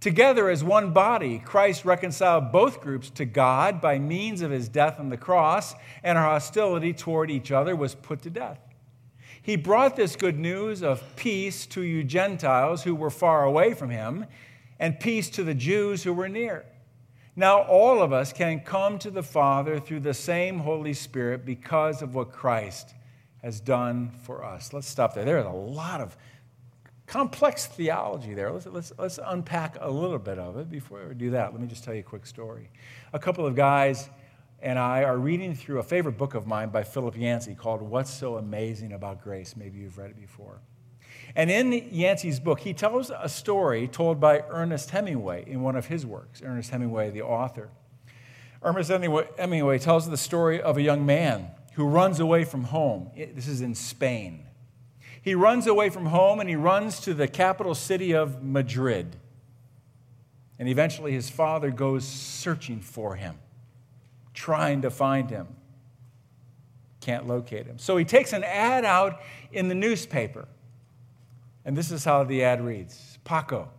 Together 0.00 0.48
as 0.48 0.62
one 0.62 0.92
body, 0.92 1.40
Christ 1.44 1.84
reconciled 1.84 2.52
both 2.52 2.80
groups 2.80 3.10
to 3.10 3.24
God 3.24 3.80
by 3.80 3.98
means 3.98 4.42
of 4.42 4.52
his 4.52 4.68
death 4.68 5.00
on 5.00 5.08
the 5.08 5.16
cross, 5.16 5.74
and 6.04 6.16
our 6.16 6.24
hostility 6.24 6.92
toward 6.92 7.30
each 7.30 7.50
other 7.50 7.74
was 7.74 7.96
put 7.96 8.22
to 8.22 8.30
death. 8.30 8.60
He 9.42 9.56
brought 9.56 9.96
this 9.96 10.14
good 10.14 10.38
news 10.38 10.82
of 10.82 11.02
peace 11.16 11.66
to 11.66 11.82
you 11.82 12.04
Gentiles 12.04 12.84
who 12.84 12.94
were 12.94 13.10
far 13.10 13.44
away 13.44 13.74
from 13.74 13.90
him, 13.90 14.26
and 14.78 15.00
peace 15.00 15.30
to 15.30 15.42
the 15.42 15.54
Jews 15.54 16.04
who 16.04 16.12
were 16.12 16.28
near. 16.28 16.64
Now, 17.34 17.62
all 17.62 18.00
of 18.00 18.12
us 18.12 18.32
can 18.32 18.60
come 18.60 18.98
to 19.00 19.10
the 19.10 19.22
Father 19.22 19.80
through 19.80 20.00
the 20.00 20.14
same 20.14 20.58
Holy 20.60 20.92
Spirit 20.92 21.44
because 21.44 22.02
of 22.02 22.14
what 22.14 22.30
Christ 22.30 22.94
has 23.42 23.60
done 23.60 24.12
for 24.22 24.44
us. 24.44 24.72
Let's 24.72 24.88
stop 24.88 25.14
there. 25.14 25.24
There 25.24 25.38
is 25.38 25.46
a 25.46 25.50
lot 25.50 26.00
of 26.00 26.16
complex 27.08 27.66
theology 27.66 28.34
there. 28.34 28.52
Let's, 28.52 28.66
let's, 28.66 28.92
let's 28.98 29.18
unpack 29.24 29.78
a 29.80 29.90
little 29.90 30.18
bit 30.18 30.38
of 30.38 30.56
it. 30.58 30.70
Before 30.70 31.08
we 31.08 31.14
do 31.14 31.30
that, 31.30 31.52
let 31.52 31.60
me 31.60 31.66
just 31.66 31.82
tell 31.82 31.94
you 31.94 32.00
a 32.00 32.04
quick 32.04 32.26
story. 32.26 32.70
A 33.12 33.18
couple 33.18 33.46
of 33.46 33.56
guys 33.56 34.08
and 34.60 34.78
I 34.78 35.04
are 35.04 35.16
reading 35.16 35.54
through 35.54 35.78
a 35.78 35.82
favorite 35.82 36.18
book 36.18 36.34
of 36.34 36.46
mine 36.46 36.68
by 36.68 36.84
Philip 36.84 37.16
Yancey 37.16 37.54
called 37.54 37.80
What's 37.80 38.12
So 38.12 38.36
Amazing 38.36 38.92
About 38.92 39.22
Grace. 39.22 39.56
Maybe 39.56 39.78
you've 39.78 39.96
read 39.96 40.10
it 40.10 40.20
before. 40.20 40.60
And 41.34 41.50
in 41.50 41.72
Yancey's 41.90 42.40
book, 42.40 42.60
he 42.60 42.74
tells 42.74 43.10
a 43.10 43.28
story 43.28 43.88
told 43.88 44.20
by 44.20 44.44
Ernest 44.48 44.90
Hemingway 44.90 45.44
in 45.46 45.62
one 45.62 45.76
of 45.76 45.86
his 45.86 46.04
works. 46.04 46.42
Ernest 46.42 46.70
Hemingway, 46.70 47.10
the 47.10 47.22
author. 47.22 47.70
Ernest 48.62 48.90
Hemingway 48.90 49.78
tells 49.78 50.10
the 50.10 50.16
story 50.16 50.60
of 50.60 50.76
a 50.76 50.82
young 50.82 51.06
man 51.06 51.48
who 51.74 51.86
runs 51.86 52.20
away 52.20 52.44
from 52.44 52.64
home. 52.64 53.10
This 53.16 53.46
is 53.46 53.60
in 53.60 53.74
Spain. 53.74 54.47
He 55.22 55.34
runs 55.34 55.66
away 55.66 55.90
from 55.90 56.06
home 56.06 56.40
and 56.40 56.48
he 56.48 56.56
runs 56.56 57.00
to 57.00 57.14
the 57.14 57.28
capital 57.28 57.74
city 57.74 58.14
of 58.14 58.42
Madrid. 58.42 59.16
And 60.58 60.68
eventually 60.68 61.12
his 61.12 61.30
father 61.30 61.70
goes 61.70 62.04
searching 62.04 62.80
for 62.80 63.16
him, 63.16 63.38
trying 64.34 64.82
to 64.82 64.90
find 64.90 65.30
him. 65.30 65.48
Can't 67.00 67.26
locate 67.26 67.66
him. 67.66 67.78
So 67.78 67.96
he 67.96 68.04
takes 68.04 68.32
an 68.32 68.44
ad 68.44 68.84
out 68.84 69.20
in 69.52 69.68
the 69.68 69.74
newspaper. 69.74 70.48
And 71.64 71.76
this 71.76 71.90
is 71.90 72.04
how 72.04 72.24
the 72.24 72.42
ad 72.42 72.64
reads 72.64 73.18
Paco, 73.24 73.70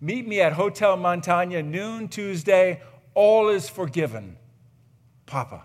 meet 0.00 0.26
me 0.26 0.40
at 0.40 0.52
Hotel 0.52 0.96
Montana 0.96 1.62
noon 1.62 2.08
Tuesday. 2.08 2.82
All 3.14 3.48
is 3.48 3.68
forgiven. 3.68 4.36
Papa. 5.26 5.64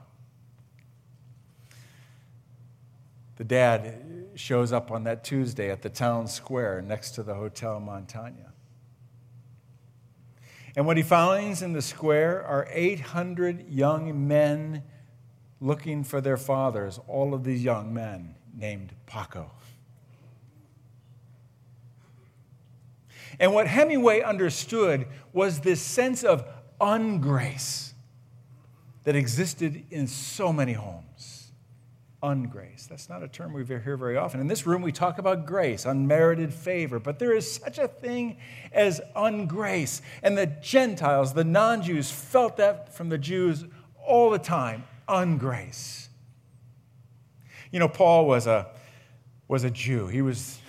The 3.37 3.43
dad 3.43 4.04
shows 4.35 4.71
up 4.71 4.91
on 4.91 5.03
that 5.03 5.23
Tuesday 5.23 5.71
at 5.71 5.81
the 5.81 5.89
town 5.89 6.27
square 6.27 6.81
next 6.81 7.11
to 7.11 7.23
the 7.23 7.35
Hotel 7.35 7.79
Montana. 7.79 8.53
And 10.75 10.85
what 10.85 10.97
he 10.97 11.03
finds 11.03 11.61
in 11.61 11.73
the 11.73 11.81
square 11.81 12.43
are 12.43 12.67
800 12.69 13.69
young 13.69 14.27
men 14.27 14.83
looking 15.61 16.03
for 16.03 16.19
their 16.19 16.37
fathers, 16.37 16.99
all 17.07 17.33
of 17.33 17.43
these 17.43 17.63
young 17.63 17.93
men 17.93 18.35
named 18.53 18.93
Paco. 19.05 19.51
And 23.39 23.53
what 23.53 23.67
Hemingway 23.67 24.21
understood 24.21 25.07
was 25.33 25.61
this 25.61 25.81
sense 25.81 26.23
of 26.23 26.45
ungrace 26.79 27.93
that 29.03 29.15
existed 29.15 29.85
in 29.91 30.07
so 30.07 30.51
many 30.51 30.73
homes. 30.73 31.34
Ungrace. 32.25 32.87
That's 32.87 33.07
not 33.07 33.21
a 33.21 33.27
term 33.27 33.53
we 33.53 33.63
hear 33.65 33.97
very 33.97 34.17
often. 34.17 34.39
In 34.39 34.47
this 34.47 34.65
room, 34.65 34.81
we 34.81 34.91
talk 34.91 35.19
about 35.19 35.45
grace, 35.45 35.85
unmerited 35.85 36.51
favor, 36.53 36.99
but 36.99 37.19
there 37.19 37.35
is 37.35 37.49
such 37.49 37.77
a 37.77 37.87
thing 37.87 38.37
as 38.71 38.99
ungrace. 39.15 40.01
And 40.23 40.35
the 40.35 40.47
Gentiles, 40.47 41.33
the 41.33 41.43
non 41.43 41.83
Jews, 41.83 42.09
felt 42.09 42.57
that 42.57 42.95
from 42.95 43.09
the 43.09 43.17
Jews 43.17 43.65
all 44.03 44.29
the 44.31 44.39
time 44.39 44.85
ungrace. 45.07 46.07
You 47.71 47.79
know, 47.79 47.87
Paul 47.87 48.27
was 48.27 48.47
a, 48.47 48.71
was 49.47 49.63
a 49.63 49.69
Jew. 49.69 50.07
He 50.07 50.21
was, 50.21 50.59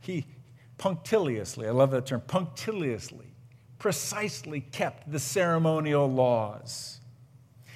he 0.00 0.26
punctiliously, 0.76 1.66
I 1.66 1.70
love 1.70 1.90
that 1.92 2.06
term, 2.06 2.20
punctiliously 2.20 3.32
precisely 3.82 4.60
kept 4.60 5.10
the 5.10 5.18
ceremonial 5.18 6.08
laws. 6.08 7.00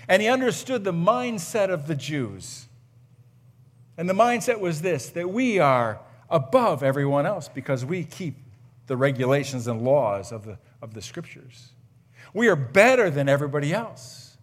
And 0.06 0.23
he 0.23 0.28
understood 0.28 0.85
the 0.85 0.92
mindset 0.92 1.68
of 1.68 1.88
the 1.88 1.97
Jews. 1.97 2.65
And 3.98 4.08
the 4.08 4.14
mindset 4.14 4.60
was 4.60 4.82
this 4.82 5.08
that 5.10 5.30
we 5.30 5.58
are 5.58 6.00
above 6.28 6.82
everyone 6.82 7.26
else 7.26 7.48
because 7.48 7.84
we 7.84 8.04
keep 8.04 8.36
the 8.86 8.96
regulations 8.96 9.66
and 9.66 9.82
laws 9.82 10.32
of 10.32 10.44
the, 10.44 10.58
of 10.82 10.94
the 10.94 11.02
scriptures. 11.02 11.70
We 12.34 12.48
are 12.48 12.56
better 12.56 13.10
than 13.10 13.28
everybody 13.28 13.72
else. 13.72 14.36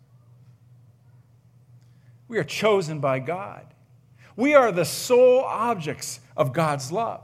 We 2.28 2.38
are 2.40 2.44
chosen 2.44 3.00
by 3.00 3.20
God. 3.20 3.66
We 4.36 4.56
are 4.56 4.72
the 4.72 4.86
sole 4.86 5.44
objects 5.44 6.20
of 6.36 6.54
God's 6.54 6.92
love. 6.92 7.22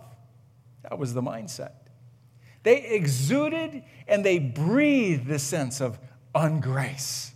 That 0.83 0.99
was 0.99 1.13
the 1.13 1.21
mindset. 1.21 1.71
They 2.63 2.83
exuded 2.83 3.83
and 4.07 4.23
they 4.23 4.37
breathed 4.37 5.27
the 5.27 5.39
sense 5.39 5.81
of 5.81 5.97
ungrace. 6.35 7.31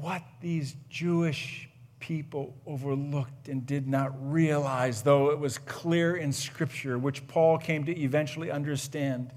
What 0.00 0.22
these 0.40 0.76
Jewish 0.90 1.70
people 2.00 2.54
overlooked 2.66 3.48
and 3.48 3.64
did 3.64 3.88
not 3.88 4.12
realize, 4.30 5.02
though 5.02 5.30
it 5.30 5.38
was 5.38 5.56
clear 5.58 6.16
in 6.16 6.32
Scripture, 6.32 6.98
which 6.98 7.26
Paul 7.26 7.56
came 7.56 7.84
to 7.86 7.98
eventually 7.98 8.50
understand, 8.50 9.32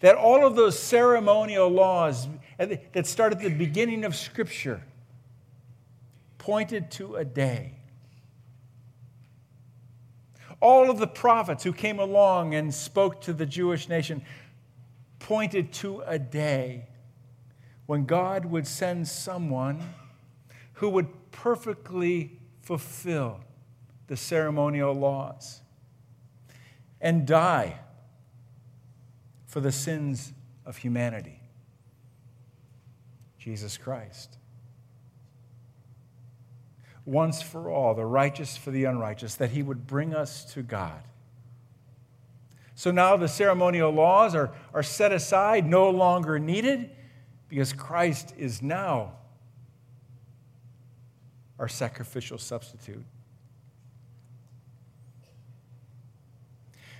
that 0.00 0.14
all 0.14 0.46
of 0.46 0.56
those 0.56 0.78
ceremonial 0.78 1.68
laws 1.68 2.28
that 2.58 3.06
start 3.06 3.32
at 3.32 3.40
the 3.40 3.48
beginning 3.48 4.04
of 4.04 4.14
Scripture 4.14 4.82
pointed 6.36 6.90
to 6.92 7.16
a 7.16 7.24
day. 7.24 7.72
All 10.60 10.90
of 10.90 10.98
the 10.98 11.06
prophets 11.06 11.64
who 11.64 11.72
came 11.72 11.98
along 11.98 12.54
and 12.54 12.74
spoke 12.74 13.22
to 13.22 13.32
the 13.32 13.46
Jewish 13.46 13.88
nation 13.88 14.22
pointed 15.18 15.72
to 15.74 16.02
a 16.06 16.18
day 16.18 16.88
when 17.88 18.04
God 18.04 18.44
would 18.44 18.66
send 18.66 19.08
someone 19.08 19.80
who 20.74 20.90
would 20.90 21.08
perfectly 21.30 22.38
fulfill 22.60 23.40
the 24.08 24.16
ceremonial 24.16 24.92
laws 24.92 25.62
and 27.00 27.26
die 27.26 27.80
for 29.46 29.60
the 29.60 29.72
sins 29.72 30.34
of 30.66 30.76
humanity. 30.76 31.40
Jesus 33.38 33.78
Christ. 33.78 34.36
Once 37.06 37.40
for 37.40 37.70
all, 37.70 37.94
the 37.94 38.04
righteous 38.04 38.54
for 38.54 38.70
the 38.70 38.84
unrighteous, 38.84 39.34
that 39.36 39.52
he 39.52 39.62
would 39.62 39.86
bring 39.86 40.14
us 40.14 40.44
to 40.52 40.62
God. 40.62 41.00
So 42.74 42.90
now 42.90 43.16
the 43.16 43.28
ceremonial 43.28 43.90
laws 43.90 44.34
are, 44.34 44.50
are 44.74 44.82
set 44.82 45.10
aside, 45.10 45.64
no 45.64 45.88
longer 45.88 46.38
needed, 46.38 46.90
because 47.48 47.72
Christ 47.72 48.34
is 48.36 48.62
now 48.62 49.12
our 51.58 51.68
sacrificial 51.68 52.38
substitute. 52.38 53.04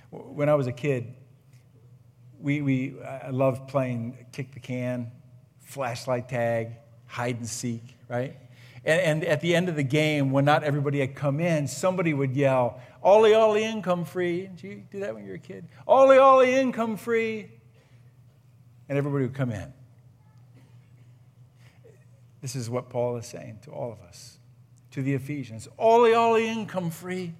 When 0.09 0.49
I 0.49 0.55
was 0.55 0.67
a 0.67 0.71
kid, 0.71 1.13
we, 2.39 2.61
we, 2.61 2.95
I 3.01 3.29
loved 3.29 3.67
playing 3.67 4.25
kick 4.31 4.53
the 4.53 4.59
can, 4.59 5.11
flashlight 5.61 6.29
tag, 6.29 6.71
hide 7.05 7.37
and 7.37 7.47
seek, 7.47 7.97
right? 8.07 8.35
And, 8.85 9.01
and, 9.01 9.23
at 9.25 9.41
the 9.41 9.55
end 9.55 9.67
of 9.69 9.75
the 9.75 9.83
game, 9.83 10.31
when 10.31 10.45
not 10.45 10.63
everybody 10.63 10.99
had 10.99 11.13
come 11.13 11.39
in, 11.39 11.67
somebody 11.67 12.13
would 12.13 12.35
yell, 12.35 12.79
Ollie, 13.03 13.33
Ollie, 13.33 13.65
income 13.65 14.05
free. 14.05 14.47
Did 14.47 14.63
you 14.63 14.83
do 14.89 14.99
that 15.01 15.13
when 15.13 15.23
you 15.23 15.29
were 15.29 15.35
a 15.35 15.39
kid? 15.39 15.67
Ollie, 15.85 16.17
Ollie, 16.17 16.55
income 16.55 16.95
free. 16.95 17.51
And 18.87 18.97
everybody 18.97 19.25
would 19.25 19.35
come 19.35 19.51
in. 19.51 19.73
This 22.41 22.55
is 22.55 22.69
what 22.69 22.89
Paul 22.89 23.17
is 23.17 23.25
saying 23.25 23.59
to 23.63 23.71
all 23.71 23.91
of 23.91 23.99
us, 24.01 24.39
to 24.91 25.01
the 25.01 25.13
Ephesians 25.13 25.67
Ollie, 25.77 26.13
Ollie, 26.13 26.47
income 26.47 26.89
free. 26.89 27.33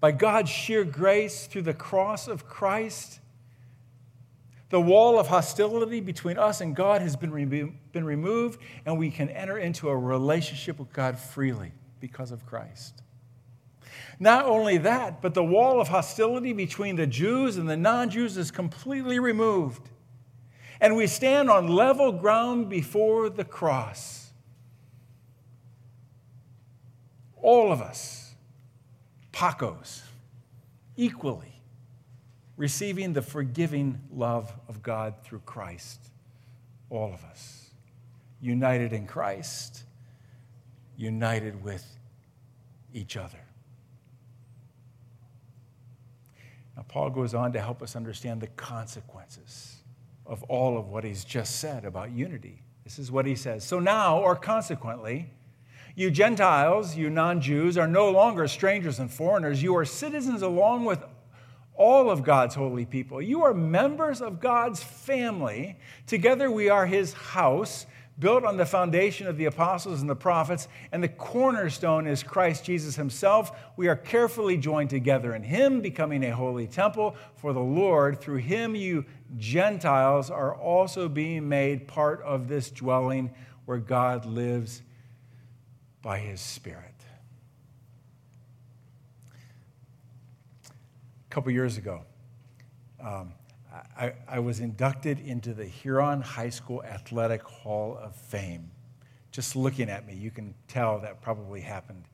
By 0.00 0.12
God's 0.12 0.50
sheer 0.50 0.84
grace 0.84 1.46
through 1.46 1.62
the 1.62 1.72
cross 1.72 2.28
of 2.28 2.46
Christ, 2.46 3.20
the 4.68 4.80
wall 4.80 5.18
of 5.18 5.28
hostility 5.28 6.00
between 6.00 6.36
us 6.36 6.60
and 6.60 6.76
God 6.76 7.00
has 7.00 7.16
been, 7.16 7.78
been 7.92 8.04
removed, 8.04 8.60
and 8.84 8.98
we 8.98 9.10
can 9.10 9.30
enter 9.30 9.56
into 9.56 9.88
a 9.88 9.96
relationship 9.96 10.78
with 10.78 10.92
God 10.92 11.18
freely 11.18 11.72
because 12.00 12.32
of 12.32 12.44
Christ. 12.44 13.02
Not 14.20 14.46
only 14.46 14.78
that, 14.78 15.22
but 15.22 15.34
the 15.34 15.44
wall 15.44 15.80
of 15.80 15.88
hostility 15.88 16.52
between 16.52 16.96
the 16.96 17.06
Jews 17.06 17.56
and 17.56 17.68
the 17.68 17.76
non 17.76 18.10
Jews 18.10 18.36
is 18.36 18.50
completely 18.50 19.18
removed. 19.18 19.88
And 20.80 20.96
we 20.96 21.06
stand 21.06 21.50
on 21.50 21.68
level 21.68 22.12
ground 22.12 22.68
before 22.68 23.30
the 23.30 23.44
cross. 23.44 24.30
All 27.40 27.70
of 27.70 27.80
us, 27.80 28.34
Pacos, 29.32 30.02
equally 30.96 31.60
receiving 32.56 33.12
the 33.12 33.22
forgiving 33.22 34.00
love 34.12 34.52
of 34.68 34.82
God 34.82 35.14
through 35.22 35.40
Christ. 35.40 36.00
All 36.90 37.12
of 37.12 37.24
us. 37.24 37.70
United 38.40 38.92
in 38.92 39.06
Christ, 39.06 39.84
united 40.96 41.62
with 41.62 41.84
each 42.92 43.16
other. 43.16 43.38
Now, 46.76 46.84
Paul 46.86 47.10
goes 47.10 47.34
on 47.34 47.52
to 47.52 47.60
help 47.60 47.82
us 47.82 47.96
understand 47.96 48.40
the 48.40 48.48
consequences 48.48 49.83
of 50.26 50.42
all 50.44 50.78
of 50.78 50.88
what 50.88 51.04
he's 51.04 51.24
just 51.24 51.60
said 51.60 51.84
about 51.84 52.10
unity. 52.10 52.62
This 52.84 52.98
is 52.98 53.10
what 53.10 53.26
he 53.26 53.34
says. 53.34 53.64
So 53.64 53.78
now, 53.80 54.18
or 54.18 54.36
consequently, 54.36 55.30
You 55.96 56.10
Gentiles, 56.10 56.96
you 56.96 57.08
non 57.08 57.40
Jews, 57.40 57.78
are 57.78 57.86
no 57.86 58.10
longer 58.10 58.48
strangers 58.48 58.98
and 58.98 59.10
foreigners. 59.10 59.62
You 59.62 59.76
are 59.76 59.84
citizens 59.84 60.42
along 60.42 60.84
with 60.84 61.02
all 61.76 62.10
of 62.10 62.22
God's 62.22 62.54
holy 62.54 62.84
people. 62.84 63.20
You 63.20 63.42
are 63.44 63.54
members 63.54 64.20
of 64.20 64.40
God's 64.40 64.82
family. 64.82 65.76
Together 66.06 66.50
we 66.50 66.68
are 66.68 66.86
his 66.86 67.12
house, 67.12 67.86
built 68.18 68.44
on 68.44 68.56
the 68.56 68.66
foundation 68.66 69.26
of 69.26 69.36
the 69.36 69.46
apostles 69.46 70.00
and 70.00 70.08
the 70.08 70.14
prophets, 70.14 70.68
and 70.92 71.02
the 71.02 71.08
cornerstone 71.08 72.06
is 72.06 72.22
Christ 72.22 72.64
Jesus 72.64 72.94
himself. 72.94 73.50
We 73.76 73.88
are 73.88 73.96
carefully 73.96 74.56
joined 74.56 74.90
together 74.90 75.34
in 75.34 75.42
him, 75.42 75.80
becoming 75.80 76.24
a 76.24 76.30
holy 76.34 76.68
temple 76.68 77.16
for 77.34 77.52
the 77.52 77.60
Lord. 77.60 78.20
Through 78.20 78.38
him, 78.38 78.76
you 78.76 79.04
Gentiles 79.36 80.30
are 80.30 80.54
also 80.54 81.08
being 81.08 81.48
made 81.48 81.88
part 81.88 82.22
of 82.22 82.48
this 82.48 82.70
dwelling 82.70 83.32
where 83.64 83.78
God 83.78 84.26
lives 84.26 84.82
by 86.02 86.18
his 86.18 86.40
Spirit. 86.40 86.94
A 90.66 91.30
couple 91.30 91.50
years 91.50 91.76
ago, 91.78 92.02
um, 93.00 93.32
I, 93.98 94.12
I, 94.28 94.38
was 94.38 94.60
inducted 94.60 95.18
into 95.18 95.52
the 95.52 95.64
Huron 95.64 96.20
High 96.20 96.50
School 96.50 96.84
Athletic 96.84 97.42
Hall 97.42 97.98
of 98.00 98.14
Fame. 98.14 98.70
Just 99.32 99.56
looking 99.56 99.90
at 99.90 100.06
me, 100.06 100.14
you 100.14 100.30
can 100.30 100.54
tell 100.68 101.00
that 101.00 101.20
probably 101.22 101.60
happened. 101.60 102.04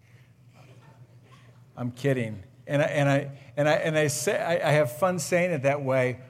I'm 1.76 1.90
kidding. 1.90 2.42
And 2.66 2.80
I, 2.80 2.86
and 2.86 3.08
I, 3.08 3.30
and 3.56 3.68
I, 3.68 3.72
and 3.74 3.98
I, 3.98 4.06
say, 4.06 4.40
I, 4.40 4.70
I 4.70 4.72
have 4.72 4.96
fun 4.96 5.18
saying 5.18 5.50
it 5.50 5.62
that 5.64 5.82
way 5.82 6.20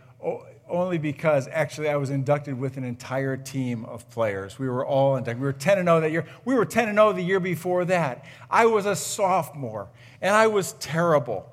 only 0.71 0.99
because 0.99 1.49
actually 1.50 1.89
I 1.89 1.97
was 1.97 2.11
inducted 2.11 2.59
with 2.59 2.77
an 2.77 2.85
entire 2.85 3.37
team 3.37 3.85
of 3.85 4.09
players. 4.11 4.59
We 4.59 4.69
were 4.69 4.87
all 4.87 5.17
inducted. 5.17 5.41
We 5.41 5.47
were 5.47 5.53
10 5.53 5.79
and 5.79 5.89
0 5.89 6.00
that 6.00 6.11
year. 6.11 6.27
We 6.45 6.55
were 6.55 6.65
10 6.65 6.89
and 6.89 6.97
0 6.97 7.12
the 7.12 7.23
year 7.23 7.41
before 7.41 7.85
that. 7.87 8.25
I 8.50 8.67
was 8.67 8.87
a 8.87 8.97
sophomore 8.97 9.89
and 10.21 10.35
I 10.35 10.47
was 10.47 10.73
terrible. 10.75 11.50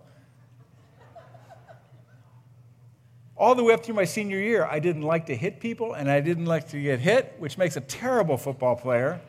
All 3.36 3.54
the 3.54 3.64
way 3.64 3.74
up 3.74 3.86
through 3.86 3.96
my 3.96 4.06
senior 4.06 4.40
year, 4.40 4.66
I 4.66 4.80
didn't 4.80 5.04
like 5.04 5.28
to 5.28 5.36
hit 5.36 5.60
people 5.60 5.94
and 5.94 6.10
I 6.10 6.22
didn't 6.22 6.46
like 6.46 6.70
to 6.70 6.82
get 6.82 7.00
hit, 7.00 7.36
which 7.38 7.58
makes 7.58 7.78
a 7.78 7.82
terrible 7.82 8.38
football 8.38 8.76
player. 8.76 9.22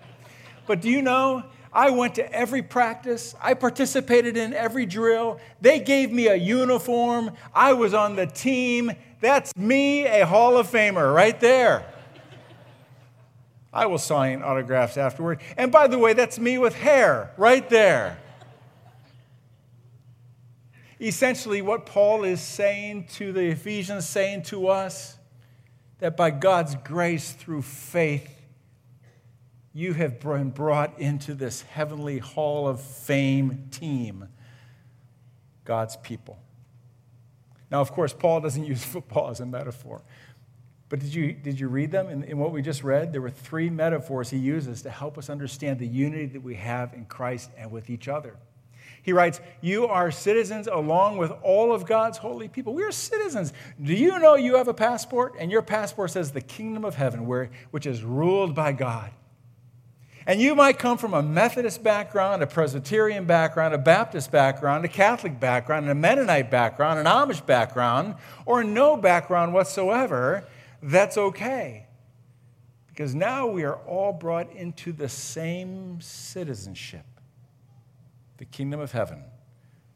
But 0.67 0.81
do 0.81 0.89
you 0.89 1.03
know 1.03 1.45
I 1.73 1.91
went 1.91 2.15
to 2.17 2.33
every 2.33 2.63
practice. 2.63 3.35
I 3.41 3.55
participated 3.55 4.37
in 4.37 4.55
every 4.55 4.87
drill. 4.87 5.41
They 5.61 5.81
gave 5.81 6.13
me 6.13 6.29
a 6.29 6.35
uniform. 6.35 7.33
I 7.55 7.73
was 7.73 7.95
on 7.95 8.17
the 8.17 8.27
team. 8.27 8.93
That's 9.21 9.55
me, 9.57 10.07
a 10.07 10.27
Hall 10.27 10.57
of 10.57 10.71
Famer, 10.71 11.15
right 11.15 11.39
there. 11.41 11.85
I 13.73 13.87
will 13.87 13.99
sign 13.99 14.43
autographs 14.43 14.97
afterward. 14.97 15.41
And 15.57 15.71
by 15.71 15.89
the 15.89 15.99
way, 15.99 16.13
that's 16.13 16.39
me 16.39 16.59
with 16.59 16.75
hair, 16.75 17.33
right 17.37 17.69
there. 17.69 18.19
Essentially, 21.01 21.63
what 21.63 21.87
Paul 21.87 22.25
is 22.25 22.41
saying 22.41 23.09
to 23.15 23.33
the 23.33 23.49
Ephesians, 23.51 24.09
saying 24.09 24.43
to 24.45 24.69
us, 24.69 25.19
that 25.99 26.17
by 26.17 26.31
God's 26.31 26.75
grace 26.77 27.33
through 27.33 27.63
faith, 27.63 28.38
you 29.73 29.93
have 29.95 30.21
been 30.21 30.51
brought 30.51 30.99
into 30.99 31.35
this 31.35 31.63
heavenly 31.63 32.19
hall 32.19 32.67
of 32.67 32.81
fame 32.81 33.69
team, 33.71 34.29
God's 35.65 35.97
people. 35.97 36.39
Now, 37.71 37.81
of 37.81 37.93
course, 37.93 38.13
Paul 38.13 38.41
doesn't 38.41 38.65
use 38.67 38.85
football 38.85 39.31
as 39.31 39.41
a 39.41 39.47
metaphor. 39.47 40.03
But 40.89 41.01
did 41.01 41.15
you, 41.15 41.33
did 41.35 41.61
you 41.61 41.69
read 41.69 41.91
them 41.91 42.09
in, 42.09 42.25
in 42.25 42.39
what 42.39 42.53
we 42.53 42.63
just 42.63 42.83
read? 42.83 43.13
There 43.13 43.21
were 43.21 43.31
three 43.31 43.69
metaphors 43.69 44.31
he 44.31 44.39
uses 44.39 44.83
to 44.83 44.91
help 44.91 45.19
us 45.19 45.29
understand 45.29 45.79
the 45.79 45.87
unity 45.87 46.27
that 46.27 46.43
we 46.43 46.55
have 46.55 46.95
in 46.95 47.05
Christ 47.05 47.51
and 47.59 47.71
with 47.71 47.91
each 47.91 48.09
other. 48.09 48.37
He 49.03 49.13
writes, 49.13 49.41
You 49.61 49.87
are 49.87 50.11
citizens 50.11 50.67
along 50.67 51.19
with 51.19 51.31
all 51.43 51.73
of 51.73 51.87
God's 51.87 52.19
holy 52.19 52.49
people. 52.49 52.73
We 52.73 52.85
are 52.85 52.93
citizens. 52.93 53.53
Do 53.83 53.93
you 53.93 54.19
know 54.19 54.35
you 54.35 54.57
have 54.57 54.69
a 54.69 54.75
passport? 54.75 55.35
And 55.39 55.51
your 55.51 55.63
passport 55.63 56.11
says 56.11 56.33
the 56.33 56.41
kingdom 56.41 56.85
of 56.85 56.95
heaven, 56.95 57.27
where, 57.27 57.51
which 57.71 57.87
is 57.87 58.03
ruled 58.03 58.55
by 58.55 58.73
God. 58.73 59.11
And 60.29 60.43
you 60.43 60.55
might 60.55 60.79
come 60.79 60.99
from 60.99 61.15
a 61.15 61.23
Methodist 61.23 61.83
background, 61.83 62.43
a 62.43 62.47
Presbyterian 62.47 63.25
background, 63.25 63.73
a 63.73 63.79
Baptist 63.79 64.31
background, 64.31 64.85
a 64.85 64.89
Catholic 64.89 65.41
background, 65.41 65.89
a 65.89 65.95
Mennonite 65.95 66.51
background, 66.51 66.99
an 66.99 67.07
Amish 67.07 67.45
background, 67.47 68.15
or 68.45 68.63
no 68.63 68.99
background 68.99 69.55
whatsoever. 69.55 70.47
That's 70.83 71.17
okay. 71.17 71.87
Because 72.89 73.15
now 73.15 73.47
we 73.47 73.65
are 73.65 73.77
all 73.87 74.13
brought 74.13 74.53
into 74.53 74.93
the 74.93 75.09
same 75.09 75.99
citizenship 76.03 77.07
the 78.37 78.45
kingdom 78.45 78.81
of 78.81 78.93
heaven 78.93 79.25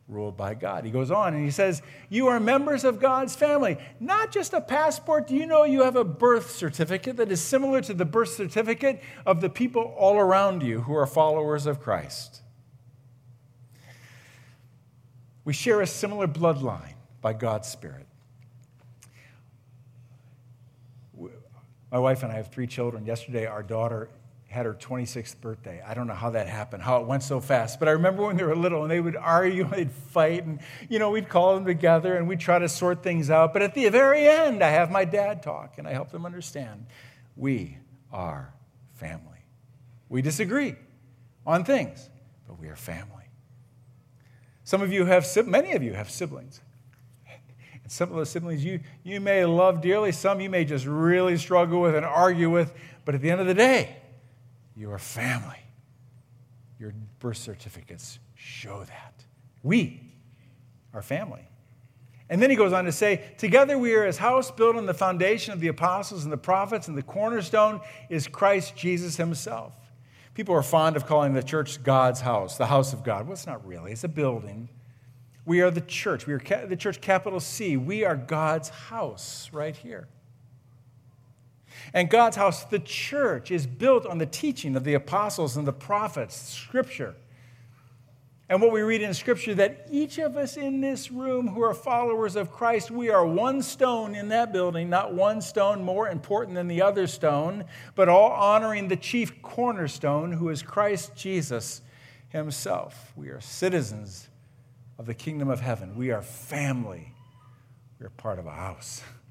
ruled 0.09 0.37
by 0.37 0.55
God. 0.55 0.85
He 0.85 0.91
goes 0.91 1.11
on 1.11 1.35
and 1.35 1.45
he 1.45 1.51
says, 1.51 1.83
You 2.09 2.29
are 2.29 2.41
members 2.41 2.85
of 2.85 3.01
God's 3.01 3.35
family. 3.35 3.79
Not 4.01 4.33
just 4.33 4.53
a 4.53 4.61
passport. 4.61 5.27
Do 5.27 5.35
you 5.35 5.47
know 5.47 5.65
you 5.65 5.83
have 5.83 5.97
a 5.97 6.05
birth 6.05 6.51
certificate 6.51 7.17
that 7.17 7.31
is 7.31 7.41
similar 7.41 7.81
to 7.83 7.95
the 7.95 8.05
birth 8.05 8.31
certificate 8.31 9.03
of 9.25 9.41
the 9.41 9.49
people 9.49 9.95
all 9.97 10.19
around 10.19 10.63
you 10.63 10.83
who 10.83 10.95
are 10.95 11.07
followers 11.07 11.67
of 11.67 11.81
Christ? 11.81 12.43
We 15.45 15.53
share 15.53 15.81
a 15.81 15.87
similar 15.87 16.29
bloodline 16.29 16.95
by 17.21 17.33
God's 17.33 17.69
Spirit. 17.69 18.07
My 21.91 21.99
wife 21.99 22.23
and 22.23 22.33
I 22.33 22.37
have 22.37 22.49
three 22.49 22.67
children. 22.67 23.05
Yesterday, 23.05 23.45
our 23.45 23.63
daughter 23.63 24.09
had 24.53 24.67
her 24.67 24.75
26th 24.75 25.41
birthday. 25.41 25.83
I 25.85 25.95
don't 25.95 26.07
know 26.07 26.15
how 26.15 26.29
that 26.31 26.47
happened, 26.47 26.83
how 26.83 27.01
it 27.01 27.07
went 27.07 27.23
so 27.23 27.41
fast. 27.41 27.79
But 27.79 27.89
I 27.89 27.93
remember 27.93 28.27
when 28.27 28.37
they 28.37 28.45
were 28.45 28.55
little 28.55 28.83
and 28.83 28.91
they 28.91 29.01
would 29.01 29.17
argue, 29.17 29.65
and 29.65 29.73
they'd 29.73 29.91
fight, 29.91 30.45
and 30.45 30.61
you 30.91 30.99
know, 30.99 31.11
we'd 31.11 31.31
call 31.31 31.55
them 31.55 31.65
together 31.65 32.17
and 32.17 32.29
we'd 32.29 32.39
try 32.39 32.59
to 32.59 32.69
sort 32.69 33.03
things 33.03 33.31
out. 33.31 33.55
But 33.55 33.63
at 33.63 33.75
the 33.75 33.89
very 33.89 34.29
end, 34.29 34.63
I 34.63 34.69
have 34.69 34.91
my 34.91 35.07
dad 35.07 35.43
talk 35.43 35.79
and 35.79 35.89
I 35.89 35.93
help 35.93 36.11
them 36.11 36.27
understand 36.27 36.85
we 37.35 37.79
are 38.13 38.53
family. 38.93 39.39
We 40.11 40.21
disagree 40.21 40.77
on 41.47 41.65
things, 41.65 42.11
but 42.47 42.59
we 42.59 42.69
are 42.69 42.77
family. 42.77 43.25
Some 44.65 44.83
of 44.83 44.93
you 44.93 45.07
have, 45.07 45.27
many 45.47 45.73
of 45.73 45.83
you 45.83 45.95
have 45.95 46.11
siblings. 46.11 46.61
And 47.83 47.91
some 47.91 48.11
of 48.11 48.17
those 48.17 48.29
siblings 48.29 48.63
you, 48.63 48.81
you 49.03 49.19
may 49.19 49.47
love 49.47 49.81
dearly, 49.81 50.13
some 50.13 50.43
you 50.43 50.51
may 50.51 50.67
just 50.67 50.85
really 50.85 51.39
struggle 51.39 51.81
with 51.81 51.95
and 51.95 52.05
argue 52.05 52.51
with, 52.51 52.75
but 53.07 53.15
at 53.15 53.23
the 53.23 53.31
end 53.31 53.41
of 53.41 53.47
the 53.47 53.55
day, 53.55 53.97
you 54.77 54.91
are 54.91 54.99
family. 54.99 55.59
Your 56.79 56.95
birth 57.19 57.37
certificates 57.37 58.19
show 58.35 58.85
that. 58.85 59.25
We 59.63 60.01
are 60.93 61.03
family. 61.03 61.49
And 62.29 62.41
then 62.41 62.51
he 62.51 62.57
goes 62.57 62.73
on 62.73 62.87
to 62.87 62.93
say, 62.93 63.23
Together 63.37 63.79
we 63.79 63.95
are 63.95 64.07
his 64.07 64.19
house 64.19 64.51
built 64.51 64.77
on 64.77 64.87
the 64.87 64.95
foundation 64.95 65.53
of 65.53 65.61
the 65.61 65.69
apostles 65.69 66.25
and 66.25 66.33
the 66.33 66.39
prophets, 66.39 66.89
and 66.89 66.97
the 66.97 67.03
cornerstone 67.03 67.81
is 68.09 68.27
Christ 68.27 68.75
Jesus 68.75 69.17
himself. 69.17 69.75
People 70.35 70.55
are 70.55 70.63
fond 70.63 70.97
of 70.97 71.07
calling 71.07 71.35
the 71.35 71.43
church 71.43 71.83
God's 71.83 72.23
house, 72.23 72.57
the 72.57 72.67
house 72.67 72.93
of 72.95 73.05
God. 73.05 73.27
Well, 73.27 73.35
it's 73.35 73.47
not 73.47 73.67
really, 73.67 73.93
it's 73.93 74.05
a 74.05 74.09
building. 74.09 74.71
We 75.45 75.61
are 75.61 75.71
the 75.71 75.83
church. 75.83 76.27
We 76.27 76.33
are 76.33 76.39
the 76.39 76.77
church, 76.77 77.01
capital 77.01 77.41
C. 77.41 77.77
We 77.77 78.05
are 78.05 78.17
God's 78.17 78.69
house 78.71 79.51
right 79.53 79.77
here. 79.77 80.09
And 81.93 82.09
God's 82.09 82.37
house, 82.37 82.65
the 82.65 82.79
church, 82.79 83.51
is 83.51 83.67
built 83.67 84.07
on 84.07 84.19
the 84.19 84.27
teaching 84.27 84.77
of 84.77 84.85
the 84.85 84.95
apostles 84.95 85.57
and 85.57 85.67
the 85.67 85.73
prophets, 85.73 86.37
Scripture. 86.37 87.15
And 88.49 88.61
what 88.61 88.73
we 88.73 88.83
read 88.83 89.01
in 89.01 89.15
Scripture 89.15 89.55
that 89.55 89.87
each 89.91 90.19
of 90.19 90.37
us 90.37 90.59
in 90.59 90.83
this 90.83 91.11
room 91.11 91.49
who 91.49 91.63
are 91.63 91.73
followers 91.73 92.37
of 92.37 92.51
Christ, 92.51 92.91
we 92.91 93.09
are 93.09 93.25
one 93.25 93.63
stone 93.63 94.15
in 94.15 94.29
that 94.29 94.53
building, 94.53 94.91
not 94.91 95.15
one 95.15 95.41
stone 95.41 95.83
more 95.83 96.09
important 96.09 96.55
than 96.55 96.69
the 96.69 96.83
other 96.83 97.07
stone, 97.07 97.65
but 97.95 98.11
all 98.11 98.31
honoring 98.31 98.89
the 98.89 98.97
chief 98.97 99.41
cornerstone, 99.41 100.33
who 100.33 100.51
is 100.51 100.63
Christ 100.63 101.17
Jesus 101.17 101.81
himself. 102.29 103.13
We 103.17 103.29
are 103.29 103.41
citizens 103.41 104.29
of 104.99 105.07
the 105.07 105.15
kingdom 105.15 105.49
of 105.49 105.61
heaven. 105.61 105.97
We 105.97 106.11
are 106.11 106.23
family. 106.23 107.15
We 107.99 108.07
are 108.07 108.11
part 108.11 108.39
of 108.39 108.47
a 108.47 108.53
house. 108.53 109.03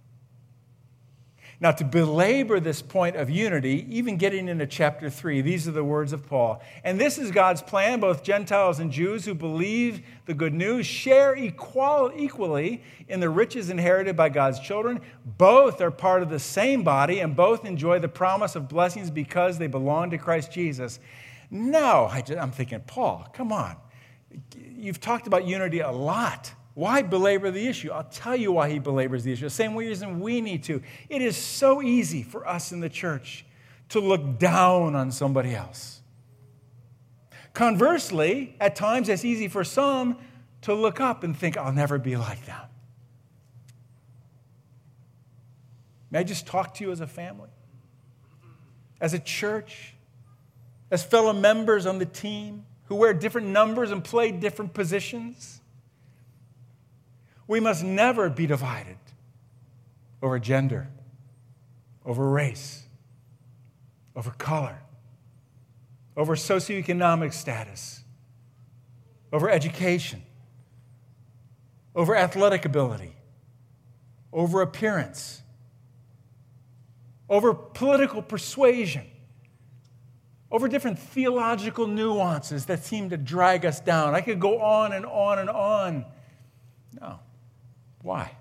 Now, 1.62 1.70
to 1.70 1.86
belabor 1.86 2.60
this 2.60 2.82
point 2.82 3.16
of 3.16 3.30
unity, 3.30 3.86
even 3.88 4.18
getting 4.18 4.48
into 4.48 4.66
chapter 4.66 5.12
3, 5.12 5.42
these 5.42 5.68
are 5.68 5.72
the 5.72 5.84
words 5.84 6.12
of 6.12 6.26
Paul. 6.26 6.60
And 6.84 7.00
this 7.00 7.20
is 7.20 7.30
God's 7.30 7.62
plan. 7.62 8.00
Both 8.00 8.24
Gentiles 8.24 8.80
and 8.80 8.92
Jews 8.92 9.26
who 9.26 9.36
believe 9.36 10.02
the 10.26 10.34
good 10.34 10.56
news 10.56 10.88
share 10.88 11.36
equal, 11.38 12.12
equally 12.16 12.82
in 13.08 13.20
the 13.20 13.30
riches 13.30 13.70
inherited 13.70 14.18
by 14.18 14.30
God's 14.30 14.60
children. 14.60 15.02
Both 15.38 15.82
are 15.82 15.92
part 15.92 16.24
of 16.24 16.32
the 16.32 16.40
same 16.40 16.82
body, 16.82 17.20
and 17.20 17.36
both 17.36 17.64
enjoy 17.64 18.00
the 18.00 18.10
promise 18.10 18.56
of 18.56 18.68
blessings 18.68 19.12
because 19.12 19.60
they 19.60 19.68
belong 19.68 20.10
to 20.10 20.18
Christ 20.18 20.52
Jesus. 20.52 21.00
Now, 21.52 22.06
I 22.06 22.24
am 22.30 22.50
thinking, 22.50 22.80
Paul, 22.88 23.28
come 23.34 23.52
on. 23.52 23.76
You've 24.58 25.00
talked 25.00 25.28
about 25.28 25.46
unity 25.46 25.82
a 25.82 25.92
lot. 25.92 26.56
Why 26.74 27.02
belabor 27.02 27.52
the 27.52 27.68
issue? 27.68 27.92
I'll 27.92 28.06
tell 28.06 28.36
you 28.36 28.52
why 28.54 28.70
he 28.70 28.80
belabors 28.80 29.24
the 29.24 29.34
issue. 29.34 29.46
The 29.46 29.50
same 29.50 29.76
reason 29.76 30.22
we 30.22 30.40
need 30.40 30.64
to. 30.64 30.82
It 31.10 31.22
is 31.22 31.36
so 31.36 31.82
easy 31.82 32.24
for 32.24 32.48
us 32.48 32.72
in 32.72 32.80
the 32.80 32.90
church 32.90 33.46
to 33.90 34.00
look 34.00 34.40
down 34.40 34.96
on 34.96 35.12
somebody 35.12 35.54
else. 35.54 36.02
Conversely, 37.54 38.56
at 38.62 38.76
times 38.76 39.10
it's 39.10 39.26
easy 39.26 39.50
for 39.50 39.66
some 39.66 40.18
to 40.62 40.74
look 40.74 41.02
up 41.02 41.24
and 41.24 41.38
think, 41.38 41.58
I'll 41.58 41.74
never 41.74 41.98
be 41.98 42.16
like 42.16 42.46
them. 42.46 42.62
May 46.10 46.20
I 46.20 46.24
just 46.24 46.46
talk 46.46 46.74
to 46.76 46.84
you 46.84 46.92
as 46.92 47.02
a 47.02 47.08
family, 47.08 47.50
as 49.00 49.14
a 49.14 49.20
church, 49.20 49.96
as 50.90 51.04
fellow 51.04 51.34
members 51.34 51.86
on 51.86 52.00
the 52.00 52.06
team 52.06 52.66
who 52.86 52.96
wear 52.96 53.14
different 53.14 53.48
numbers 53.48 53.92
and 53.92 54.04
play 54.04 54.32
different 54.32 54.74
positions? 54.74 55.61
We 57.52 57.60
must 57.60 57.84
never 57.84 58.30
be 58.30 58.48
divided 58.48 58.96
over 60.24 60.40
gender, 60.40 60.88
over 62.06 62.30
race, 62.30 62.86
over 64.16 64.32
color, 64.32 64.78
over 66.16 66.38
socioeconomic 66.38 67.34
status, 67.34 68.06
over 69.34 69.50
education, 69.50 70.24
over 71.94 72.16
athletic 72.16 72.64
ability, 72.64 73.18
over 74.32 74.62
appearance, 74.62 75.42
over 77.28 77.54
political 77.54 78.22
persuasion, 78.22 79.08
over 80.50 80.70
different 80.70 80.98
theological 80.98 81.86
nuances 81.86 82.68
that 82.68 82.86
seem 82.86 83.10
to 83.10 83.18
drag 83.18 83.66
us 83.66 83.82
down. 83.82 84.16
I 84.16 84.22
could 84.22 84.40
go 84.40 84.62
on 84.62 84.94
and 84.94 85.06
on 85.06 85.38
and 85.38 85.50
on. 85.50 86.06
No. 86.98 87.20
Why? 88.02 88.32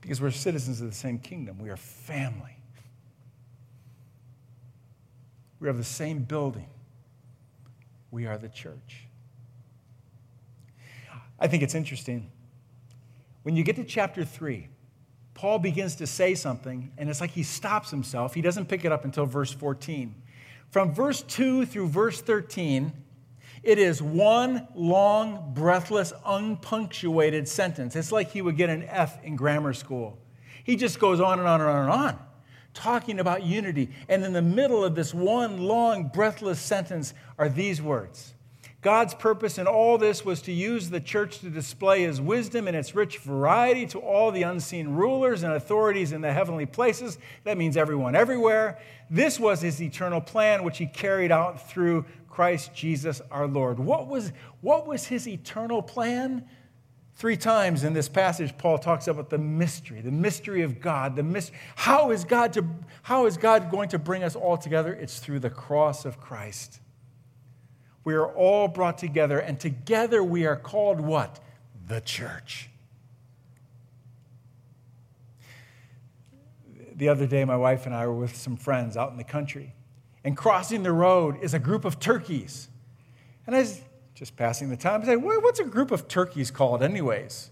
Because 0.00 0.20
we're 0.20 0.30
citizens 0.30 0.80
of 0.80 0.88
the 0.88 0.96
same 0.96 1.18
kingdom. 1.18 1.58
We 1.58 1.70
are 1.70 1.76
family. 1.76 2.56
We 5.60 5.68
are 5.68 5.72
the 5.72 5.84
same 5.84 6.24
building. 6.24 6.68
We 8.10 8.26
are 8.26 8.36
the 8.36 8.48
church. 8.48 9.06
I 11.38 11.46
think 11.46 11.62
it's 11.62 11.74
interesting. 11.74 12.30
When 13.42 13.56
you 13.56 13.64
get 13.64 13.76
to 13.76 13.84
chapter 13.84 14.24
3, 14.24 14.68
Paul 15.34 15.58
begins 15.58 15.96
to 15.96 16.06
say 16.06 16.34
something, 16.34 16.92
and 16.98 17.08
it's 17.08 17.20
like 17.20 17.30
he 17.30 17.42
stops 17.42 17.90
himself. 17.90 18.34
He 18.34 18.42
doesn't 18.42 18.66
pick 18.66 18.84
it 18.84 18.92
up 18.92 19.04
until 19.04 19.26
verse 19.26 19.52
14. 19.52 20.14
From 20.70 20.92
verse 20.92 21.22
2 21.22 21.66
through 21.66 21.88
verse 21.88 22.20
13, 22.20 22.92
it 23.62 23.78
is 23.78 24.02
one 24.02 24.66
long, 24.74 25.52
breathless, 25.54 26.12
unpunctuated 26.24 27.48
sentence. 27.48 27.94
It's 27.94 28.12
like 28.12 28.30
he 28.30 28.42
would 28.42 28.56
get 28.56 28.70
an 28.70 28.84
F 28.84 29.22
in 29.24 29.36
grammar 29.36 29.72
school. 29.72 30.18
He 30.64 30.76
just 30.76 30.98
goes 30.98 31.20
on 31.20 31.38
and 31.38 31.48
on 31.48 31.60
and 31.60 31.70
on 31.70 31.82
and 31.82 31.90
on, 31.90 32.18
talking 32.74 33.20
about 33.20 33.44
unity. 33.44 33.90
And 34.08 34.24
in 34.24 34.32
the 34.32 34.42
middle 34.42 34.84
of 34.84 34.94
this 34.94 35.14
one 35.14 35.58
long, 35.58 36.08
breathless 36.08 36.60
sentence 36.60 37.14
are 37.38 37.48
these 37.48 37.80
words 37.80 38.34
God's 38.82 39.14
purpose 39.14 39.58
in 39.58 39.68
all 39.68 39.96
this 39.96 40.24
was 40.24 40.42
to 40.42 40.52
use 40.52 40.90
the 40.90 40.98
church 40.98 41.38
to 41.38 41.50
display 41.50 42.02
his 42.02 42.20
wisdom 42.20 42.66
and 42.66 42.76
its 42.76 42.96
rich 42.96 43.18
variety 43.18 43.86
to 43.86 44.00
all 44.00 44.32
the 44.32 44.42
unseen 44.42 44.88
rulers 44.88 45.44
and 45.44 45.52
authorities 45.52 46.10
in 46.10 46.20
the 46.20 46.32
heavenly 46.32 46.66
places. 46.66 47.16
That 47.44 47.56
means 47.56 47.76
everyone 47.76 48.16
everywhere. 48.16 48.80
This 49.08 49.38
was 49.38 49.60
his 49.60 49.80
eternal 49.80 50.20
plan, 50.20 50.64
which 50.64 50.78
he 50.78 50.86
carried 50.86 51.30
out 51.30 51.70
through 51.70 52.06
Christ 52.32 52.74
Jesus 52.74 53.20
our 53.30 53.46
Lord. 53.46 53.78
What 53.78 54.08
was, 54.08 54.32
what 54.62 54.86
was 54.86 55.06
his 55.06 55.28
eternal 55.28 55.82
plan? 55.82 56.48
Three 57.14 57.36
times 57.36 57.84
in 57.84 57.92
this 57.92 58.08
passage, 58.08 58.56
Paul 58.56 58.78
talks 58.78 59.06
about 59.06 59.28
the 59.28 59.36
mystery, 59.36 60.00
the 60.00 60.10
mystery 60.10 60.62
of 60.62 60.80
God. 60.80 61.14
The 61.14 61.22
mystery. 61.22 61.58
How, 61.76 62.10
is 62.10 62.24
God 62.24 62.54
to, 62.54 62.66
how 63.02 63.26
is 63.26 63.36
God 63.36 63.70
going 63.70 63.90
to 63.90 63.98
bring 63.98 64.24
us 64.24 64.34
all 64.34 64.56
together? 64.56 64.94
It's 64.94 65.18
through 65.18 65.40
the 65.40 65.50
cross 65.50 66.06
of 66.06 66.20
Christ. 66.20 66.80
We 68.02 68.14
are 68.14 68.26
all 68.26 68.66
brought 68.66 68.96
together, 68.96 69.38
and 69.38 69.60
together 69.60 70.24
we 70.24 70.46
are 70.46 70.56
called 70.56 71.00
what? 71.00 71.38
The 71.86 72.00
church. 72.00 72.70
The 76.94 77.10
other 77.10 77.26
day, 77.26 77.44
my 77.44 77.56
wife 77.56 77.84
and 77.84 77.94
I 77.94 78.06
were 78.06 78.14
with 78.14 78.36
some 78.36 78.56
friends 78.56 78.96
out 78.96 79.10
in 79.10 79.18
the 79.18 79.24
country, 79.24 79.74
and 80.24 80.36
crossing 80.36 80.82
the 80.82 80.92
road 80.92 81.36
is 81.40 81.54
a 81.54 81.58
group 81.58 81.84
of 81.84 81.98
turkeys. 81.98 82.68
And 83.46 83.56
I 83.56 83.60
was 83.60 83.80
just 84.14 84.36
passing 84.36 84.68
the 84.68 84.76
time, 84.76 85.02
I 85.02 85.06
said, 85.06 85.16
What's 85.16 85.60
a 85.60 85.64
group 85.64 85.90
of 85.90 86.06
turkeys 86.06 86.50
called, 86.50 86.82
anyways? 86.82 87.50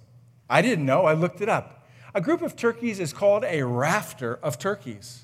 I 0.48 0.62
didn't 0.62 0.86
know, 0.86 1.04
I 1.04 1.14
looked 1.14 1.40
it 1.40 1.48
up. 1.48 1.86
A 2.14 2.20
group 2.20 2.42
of 2.42 2.56
turkeys 2.56 2.98
is 2.98 3.12
called 3.12 3.44
a 3.44 3.62
rafter 3.62 4.38
of 4.42 4.58
turkeys. 4.58 5.22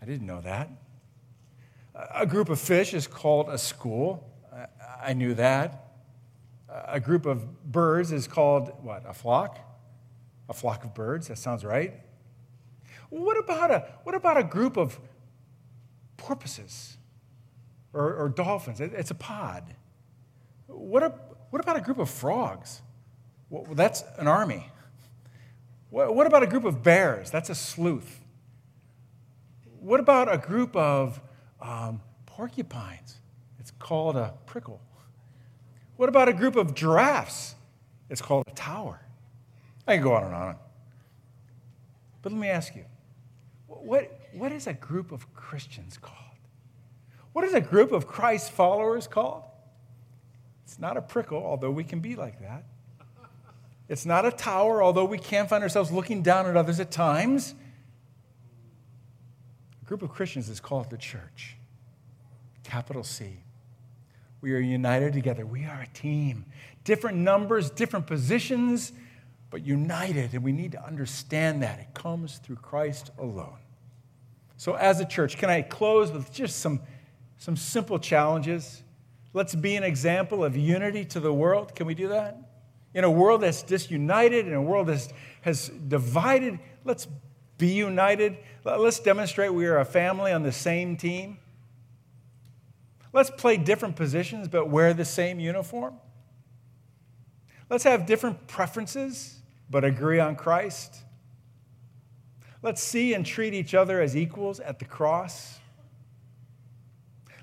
I 0.00 0.04
didn't 0.04 0.26
know 0.26 0.40
that. 0.40 0.68
A 2.14 2.26
group 2.26 2.48
of 2.48 2.58
fish 2.58 2.92
is 2.92 3.06
called 3.06 3.48
a 3.48 3.58
school. 3.58 4.28
I 5.02 5.12
knew 5.12 5.34
that. 5.34 5.92
A 6.68 7.00
group 7.00 7.26
of 7.26 7.70
birds 7.70 8.12
is 8.12 8.26
called 8.26 8.72
what? 8.82 9.04
A 9.06 9.12
flock? 9.12 9.58
A 10.48 10.54
flock 10.54 10.84
of 10.84 10.94
birds. 10.94 11.28
That 11.28 11.38
sounds 11.38 11.64
right. 11.64 11.94
What 13.10 13.38
about 13.38 13.70
a, 13.70 13.88
what 14.04 14.14
about 14.14 14.38
a 14.38 14.44
group 14.44 14.76
of 14.76 14.98
porpoises 16.22 16.96
or, 17.92 18.14
or 18.14 18.28
dolphins? 18.28 18.80
It's 18.80 19.10
a 19.10 19.14
pod. 19.14 19.74
What, 20.66 21.02
a, 21.02 21.12
what 21.50 21.62
about 21.62 21.76
a 21.76 21.80
group 21.80 21.98
of 21.98 22.08
frogs? 22.08 22.82
Well, 23.50 23.66
that's 23.74 24.04
an 24.18 24.26
army. 24.26 24.68
What, 25.90 26.14
what 26.14 26.26
about 26.26 26.42
a 26.42 26.46
group 26.46 26.64
of 26.64 26.82
bears? 26.82 27.30
That's 27.30 27.50
a 27.50 27.54
sleuth. 27.54 28.20
What 29.80 30.00
about 30.00 30.32
a 30.32 30.38
group 30.38 30.74
of 30.76 31.20
um, 31.62 32.00
porcupines. 32.26 33.18
It's 33.58 33.70
called 33.70 34.16
a 34.16 34.34
prickle. 34.46 34.80
What 35.96 36.08
about 36.08 36.28
a 36.28 36.32
group 36.32 36.56
of 36.56 36.74
giraffes? 36.74 37.54
It's 38.10 38.20
called 38.20 38.44
a 38.48 38.52
tower. 38.52 39.00
I 39.86 39.94
can 39.94 40.02
go 40.02 40.14
on 40.14 40.24
and 40.24 40.34
on. 40.34 40.56
But 42.20 42.32
let 42.32 42.40
me 42.40 42.48
ask 42.48 42.74
you 42.74 42.84
what, 43.66 44.20
what 44.34 44.52
is 44.52 44.66
a 44.66 44.72
group 44.72 45.12
of 45.12 45.32
Christians 45.34 45.98
called? 45.98 46.18
What 47.32 47.44
is 47.44 47.54
a 47.54 47.60
group 47.60 47.92
of 47.92 48.06
Christ 48.06 48.52
followers 48.52 49.06
called? 49.06 49.44
It's 50.64 50.78
not 50.78 50.96
a 50.96 51.02
prickle, 51.02 51.44
although 51.44 51.70
we 51.70 51.84
can 51.84 52.00
be 52.00 52.16
like 52.16 52.40
that. 52.40 52.64
It's 53.88 54.06
not 54.06 54.24
a 54.24 54.30
tower, 54.30 54.82
although 54.82 55.04
we 55.04 55.18
can 55.18 55.46
find 55.46 55.62
ourselves 55.62 55.90
looking 55.90 56.22
down 56.22 56.46
at 56.46 56.56
others 56.56 56.80
at 56.80 56.90
times 56.90 57.54
A 59.82 59.84
group 59.84 60.02
of 60.02 60.10
Christians 60.10 60.48
is 60.48 60.60
called 60.60 60.88
the 60.88 60.96
church. 60.96 61.56
Capital 62.62 63.04
C. 63.04 63.38
We 64.40 64.54
are 64.54 64.60
united 64.60 65.12
together. 65.12 65.44
We 65.44 65.64
are 65.64 65.82
a 65.82 65.86
team. 65.94 66.46
Different 66.84 67.18
numbers, 67.18 67.70
different 67.70 68.06
positions, 68.06 68.92
but 69.50 69.64
united. 69.64 70.32
And 70.32 70.42
we 70.42 70.52
need 70.52 70.72
to 70.72 70.84
understand 70.84 71.62
that. 71.62 71.78
It 71.78 71.94
comes 71.94 72.38
through 72.38 72.56
Christ 72.56 73.10
alone. 73.18 73.58
So, 74.56 74.74
as 74.74 75.00
a 75.00 75.04
church, 75.04 75.38
can 75.38 75.50
I 75.50 75.62
close 75.62 76.12
with 76.12 76.32
just 76.32 76.60
some, 76.60 76.80
some 77.38 77.56
simple 77.56 77.98
challenges? 77.98 78.82
Let's 79.32 79.54
be 79.54 79.76
an 79.76 79.82
example 79.82 80.44
of 80.44 80.56
unity 80.56 81.04
to 81.06 81.20
the 81.20 81.32
world. 81.32 81.74
Can 81.74 81.86
we 81.86 81.94
do 81.94 82.08
that? 82.08 82.36
In 82.94 83.04
a 83.04 83.10
world 83.10 83.40
that's 83.40 83.62
disunited, 83.62 84.46
in 84.46 84.52
a 84.52 84.62
world 84.62 84.88
that 84.88 85.10
has 85.40 85.68
divided, 85.68 86.58
let's 86.84 87.08
be 87.56 87.68
united. 87.68 88.36
Let's 88.64 89.00
demonstrate 89.00 89.54
we 89.54 89.66
are 89.66 89.78
a 89.78 89.84
family 89.84 90.32
on 90.32 90.42
the 90.42 90.52
same 90.52 90.96
team. 90.96 91.38
Let's 93.12 93.30
play 93.30 93.56
different 93.56 93.96
positions 93.96 94.48
but 94.48 94.68
wear 94.68 94.94
the 94.94 95.04
same 95.04 95.40
uniform. 95.40 95.98
Let's 97.70 97.84
have 97.84 98.04
different 98.04 98.46
preferences 98.46 99.38
but 99.70 99.84
agree 99.84 100.18
on 100.18 100.36
Christ. 100.36 100.98
Let's 102.62 102.80
see 102.80 103.12
and 103.12 103.26
treat 103.26 103.54
each 103.54 103.74
other 103.74 104.00
as 104.00 104.16
equals 104.16 104.60
at 104.60 104.78
the 104.78 104.84
cross. 104.84 105.58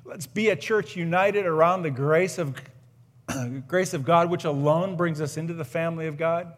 Let's 0.05 0.25
be 0.25 0.49
a 0.49 0.55
church 0.55 0.95
united 0.95 1.45
around 1.45 1.83
the 1.83 1.91
grace 1.91 2.37
of, 2.37 2.55
grace 3.67 3.93
of 3.93 4.05
God, 4.05 4.29
which 4.29 4.45
alone 4.45 4.95
brings 4.95 5.19
us 5.19 5.35
into 5.35 5.53
the 5.53 5.65
family 5.65 6.07
of 6.07 6.17
God. 6.17 6.53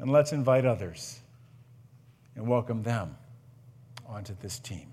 And 0.00 0.10
let's 0.10 0.32
invite 0.32 0.66
others 0.66 1.20
and 2.34 2.46
welcome 2.46 2.82
them 2.82 3.16
onto 4.04 4.34
this 4.40 4.58
team 4.58 4.92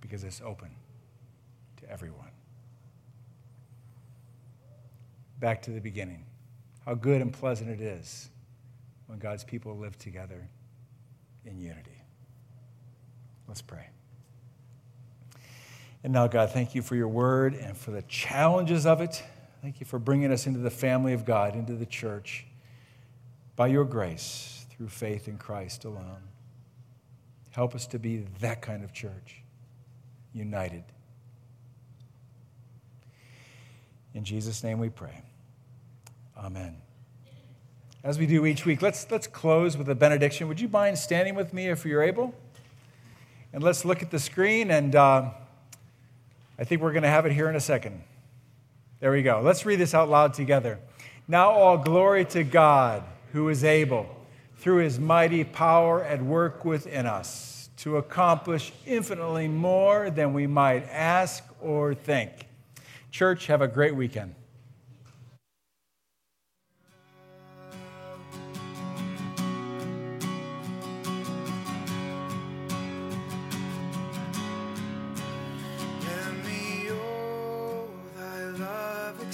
because 0.00 0.22
it's 0.22 0.40
open 0.40 0.70
to 1.78 1.90
everyone. 1.90 2.30
Back 5.40 5.62
to 5.62 5.72
the 5.72 5.80
beginning. 5.80 6.24
How 6.86 6.94
good 6.94 7.20
and 7.20 7.32
pleasant 7.32 7.70
it 7.70 7.80
is 7.80 8.30
when 9.08 9.18
God's 9.18 9.42
people 9.42 9.76
live 9.76 9.98
together 9.98 10.48
in 11.44 11.58
unity. 11.58 12.02
Let's 13.48 13.62
pray. 13.62 13.86
And 16.04 16.12
now, 16.12 16.26
God, 16.26 16.50
thank 16.50 16.74
you 16.74 16.82
for 16.82 16.96
your 16.96 17.08
word 17.08 17.54
and 17.54 17.76
for 17.76 17.90
the 17.90 18.02
challenges 18.02 18.86
of 18.86 19.00
it. 19.00 19.22
Thank 19.60 19.78
you 19.78 19.86
for 19.86 19.98
bringing 19.98 20.32
us 20.32 20.46
into 20.46 20.58
the 20.58 20.70
family 20.70 21.12
of 21.12 21.24
God, 21.24 21.54
into 21.54 21.74
the 21.74 21.86
church, 21.86 22.46
by 23.54 23.68
your 23.68 23.84
grace 23.84 24.66
through 24.70 24.88
faith 24.88 25.28
in 25.28 25.38
Christ 25.38 25.84
alone. 25.84 26.22
Help 27.50 27.74
us 27.74 27.86
to 27.88 27.98
be 27.98 28.24
that 28.40 28.62
kind 28.62 28.82
of 28.82 28.92
church. 28.92 29.42
united. 30.34 30.82
In 34.14 34.24
Jesus' 34.24 34.62
name 34.62 34.78
we 34.78 34.88
pray. 34.88 35.22
Amen. 36.36 36.81
As 38.04 38.18
we 38.18 38.26
do 38.26 38.44
each 38.46 38.66
week, 38.66 38.82
let's, 38.82 39.08
let's 39.12 39.28
close 39.28 39.76
with 39.76 39.88
a 39.88 39.94
benediction. 39.94 40.48
Would 40.48 40.60
you 40.60 40.66
mind 40.66 40.98
standing 40.98 41.36
with 41.36 41.54
me 41.54 41.68
if 41.68 41.84
you're 41.84 42.02
able? 42.02 42.34
And 43.52 43.62
let's 43.62 43.84
look 43.84 44.02
at 44.02 44.10
the 44.10 44.18
screen, 44.18 44.72
and 44.72 44.96
uh, 44.96 45.30
I 46.58 46.64
think 46.64 46.82
we're 46.82 46.90
going 46.90 47.04
to 47.04 47.08
have 47.08 47.26
it 47.26 47.32
here 47.32 47.48
in 47.48 47.54
a 47.54 47.60
second. 47.60 48.02
There 48.98 49.12
we 49.12 49.22
go. 49.22 49.40
Let's 49.40 49.64
read 49.64 49.78
this 49.78 49.94
out 49.94 50.08
loud 50.08 50.34
together. 50.34 50.80
Now, 51.28 51.50
all 51.50 51.78
glory 51.78 52.24
to 52.26 52.42
God, 52.42 53.04
who 53.32 53.48
is 53.48 53.62
able, 53.62 54.06
through 54.56 54.78
his 54.78 54.98
mighty 54.98 55.44
power 55.44 56.02
at 56.02 56.20
work 56.20 56.64
within 56.64 57.06
us, 57.06 57.70
to 57.76 57.98
accomplish 57.98 58.72
infinitely 58.84 59.46
more 59.46 60.10
than 60.10 60.32
we 60.32 60.48
might 60.48 60.88
ask 60.90 61.44
or 61.60 61.94
think. 61.94 62.48
Church, 63.12 63.46
have 63.46 63.62
a 63.62 63.68
great 63.68 63.94
weekend. 63.94 64.34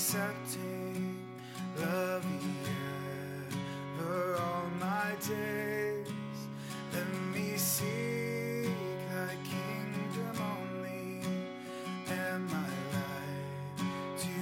accepting 0.09 1.19
love 1.77 2.25
ever 4.01 4.37
all 4.37 4.71
my 4.81 5.13
days. 5.29 5.68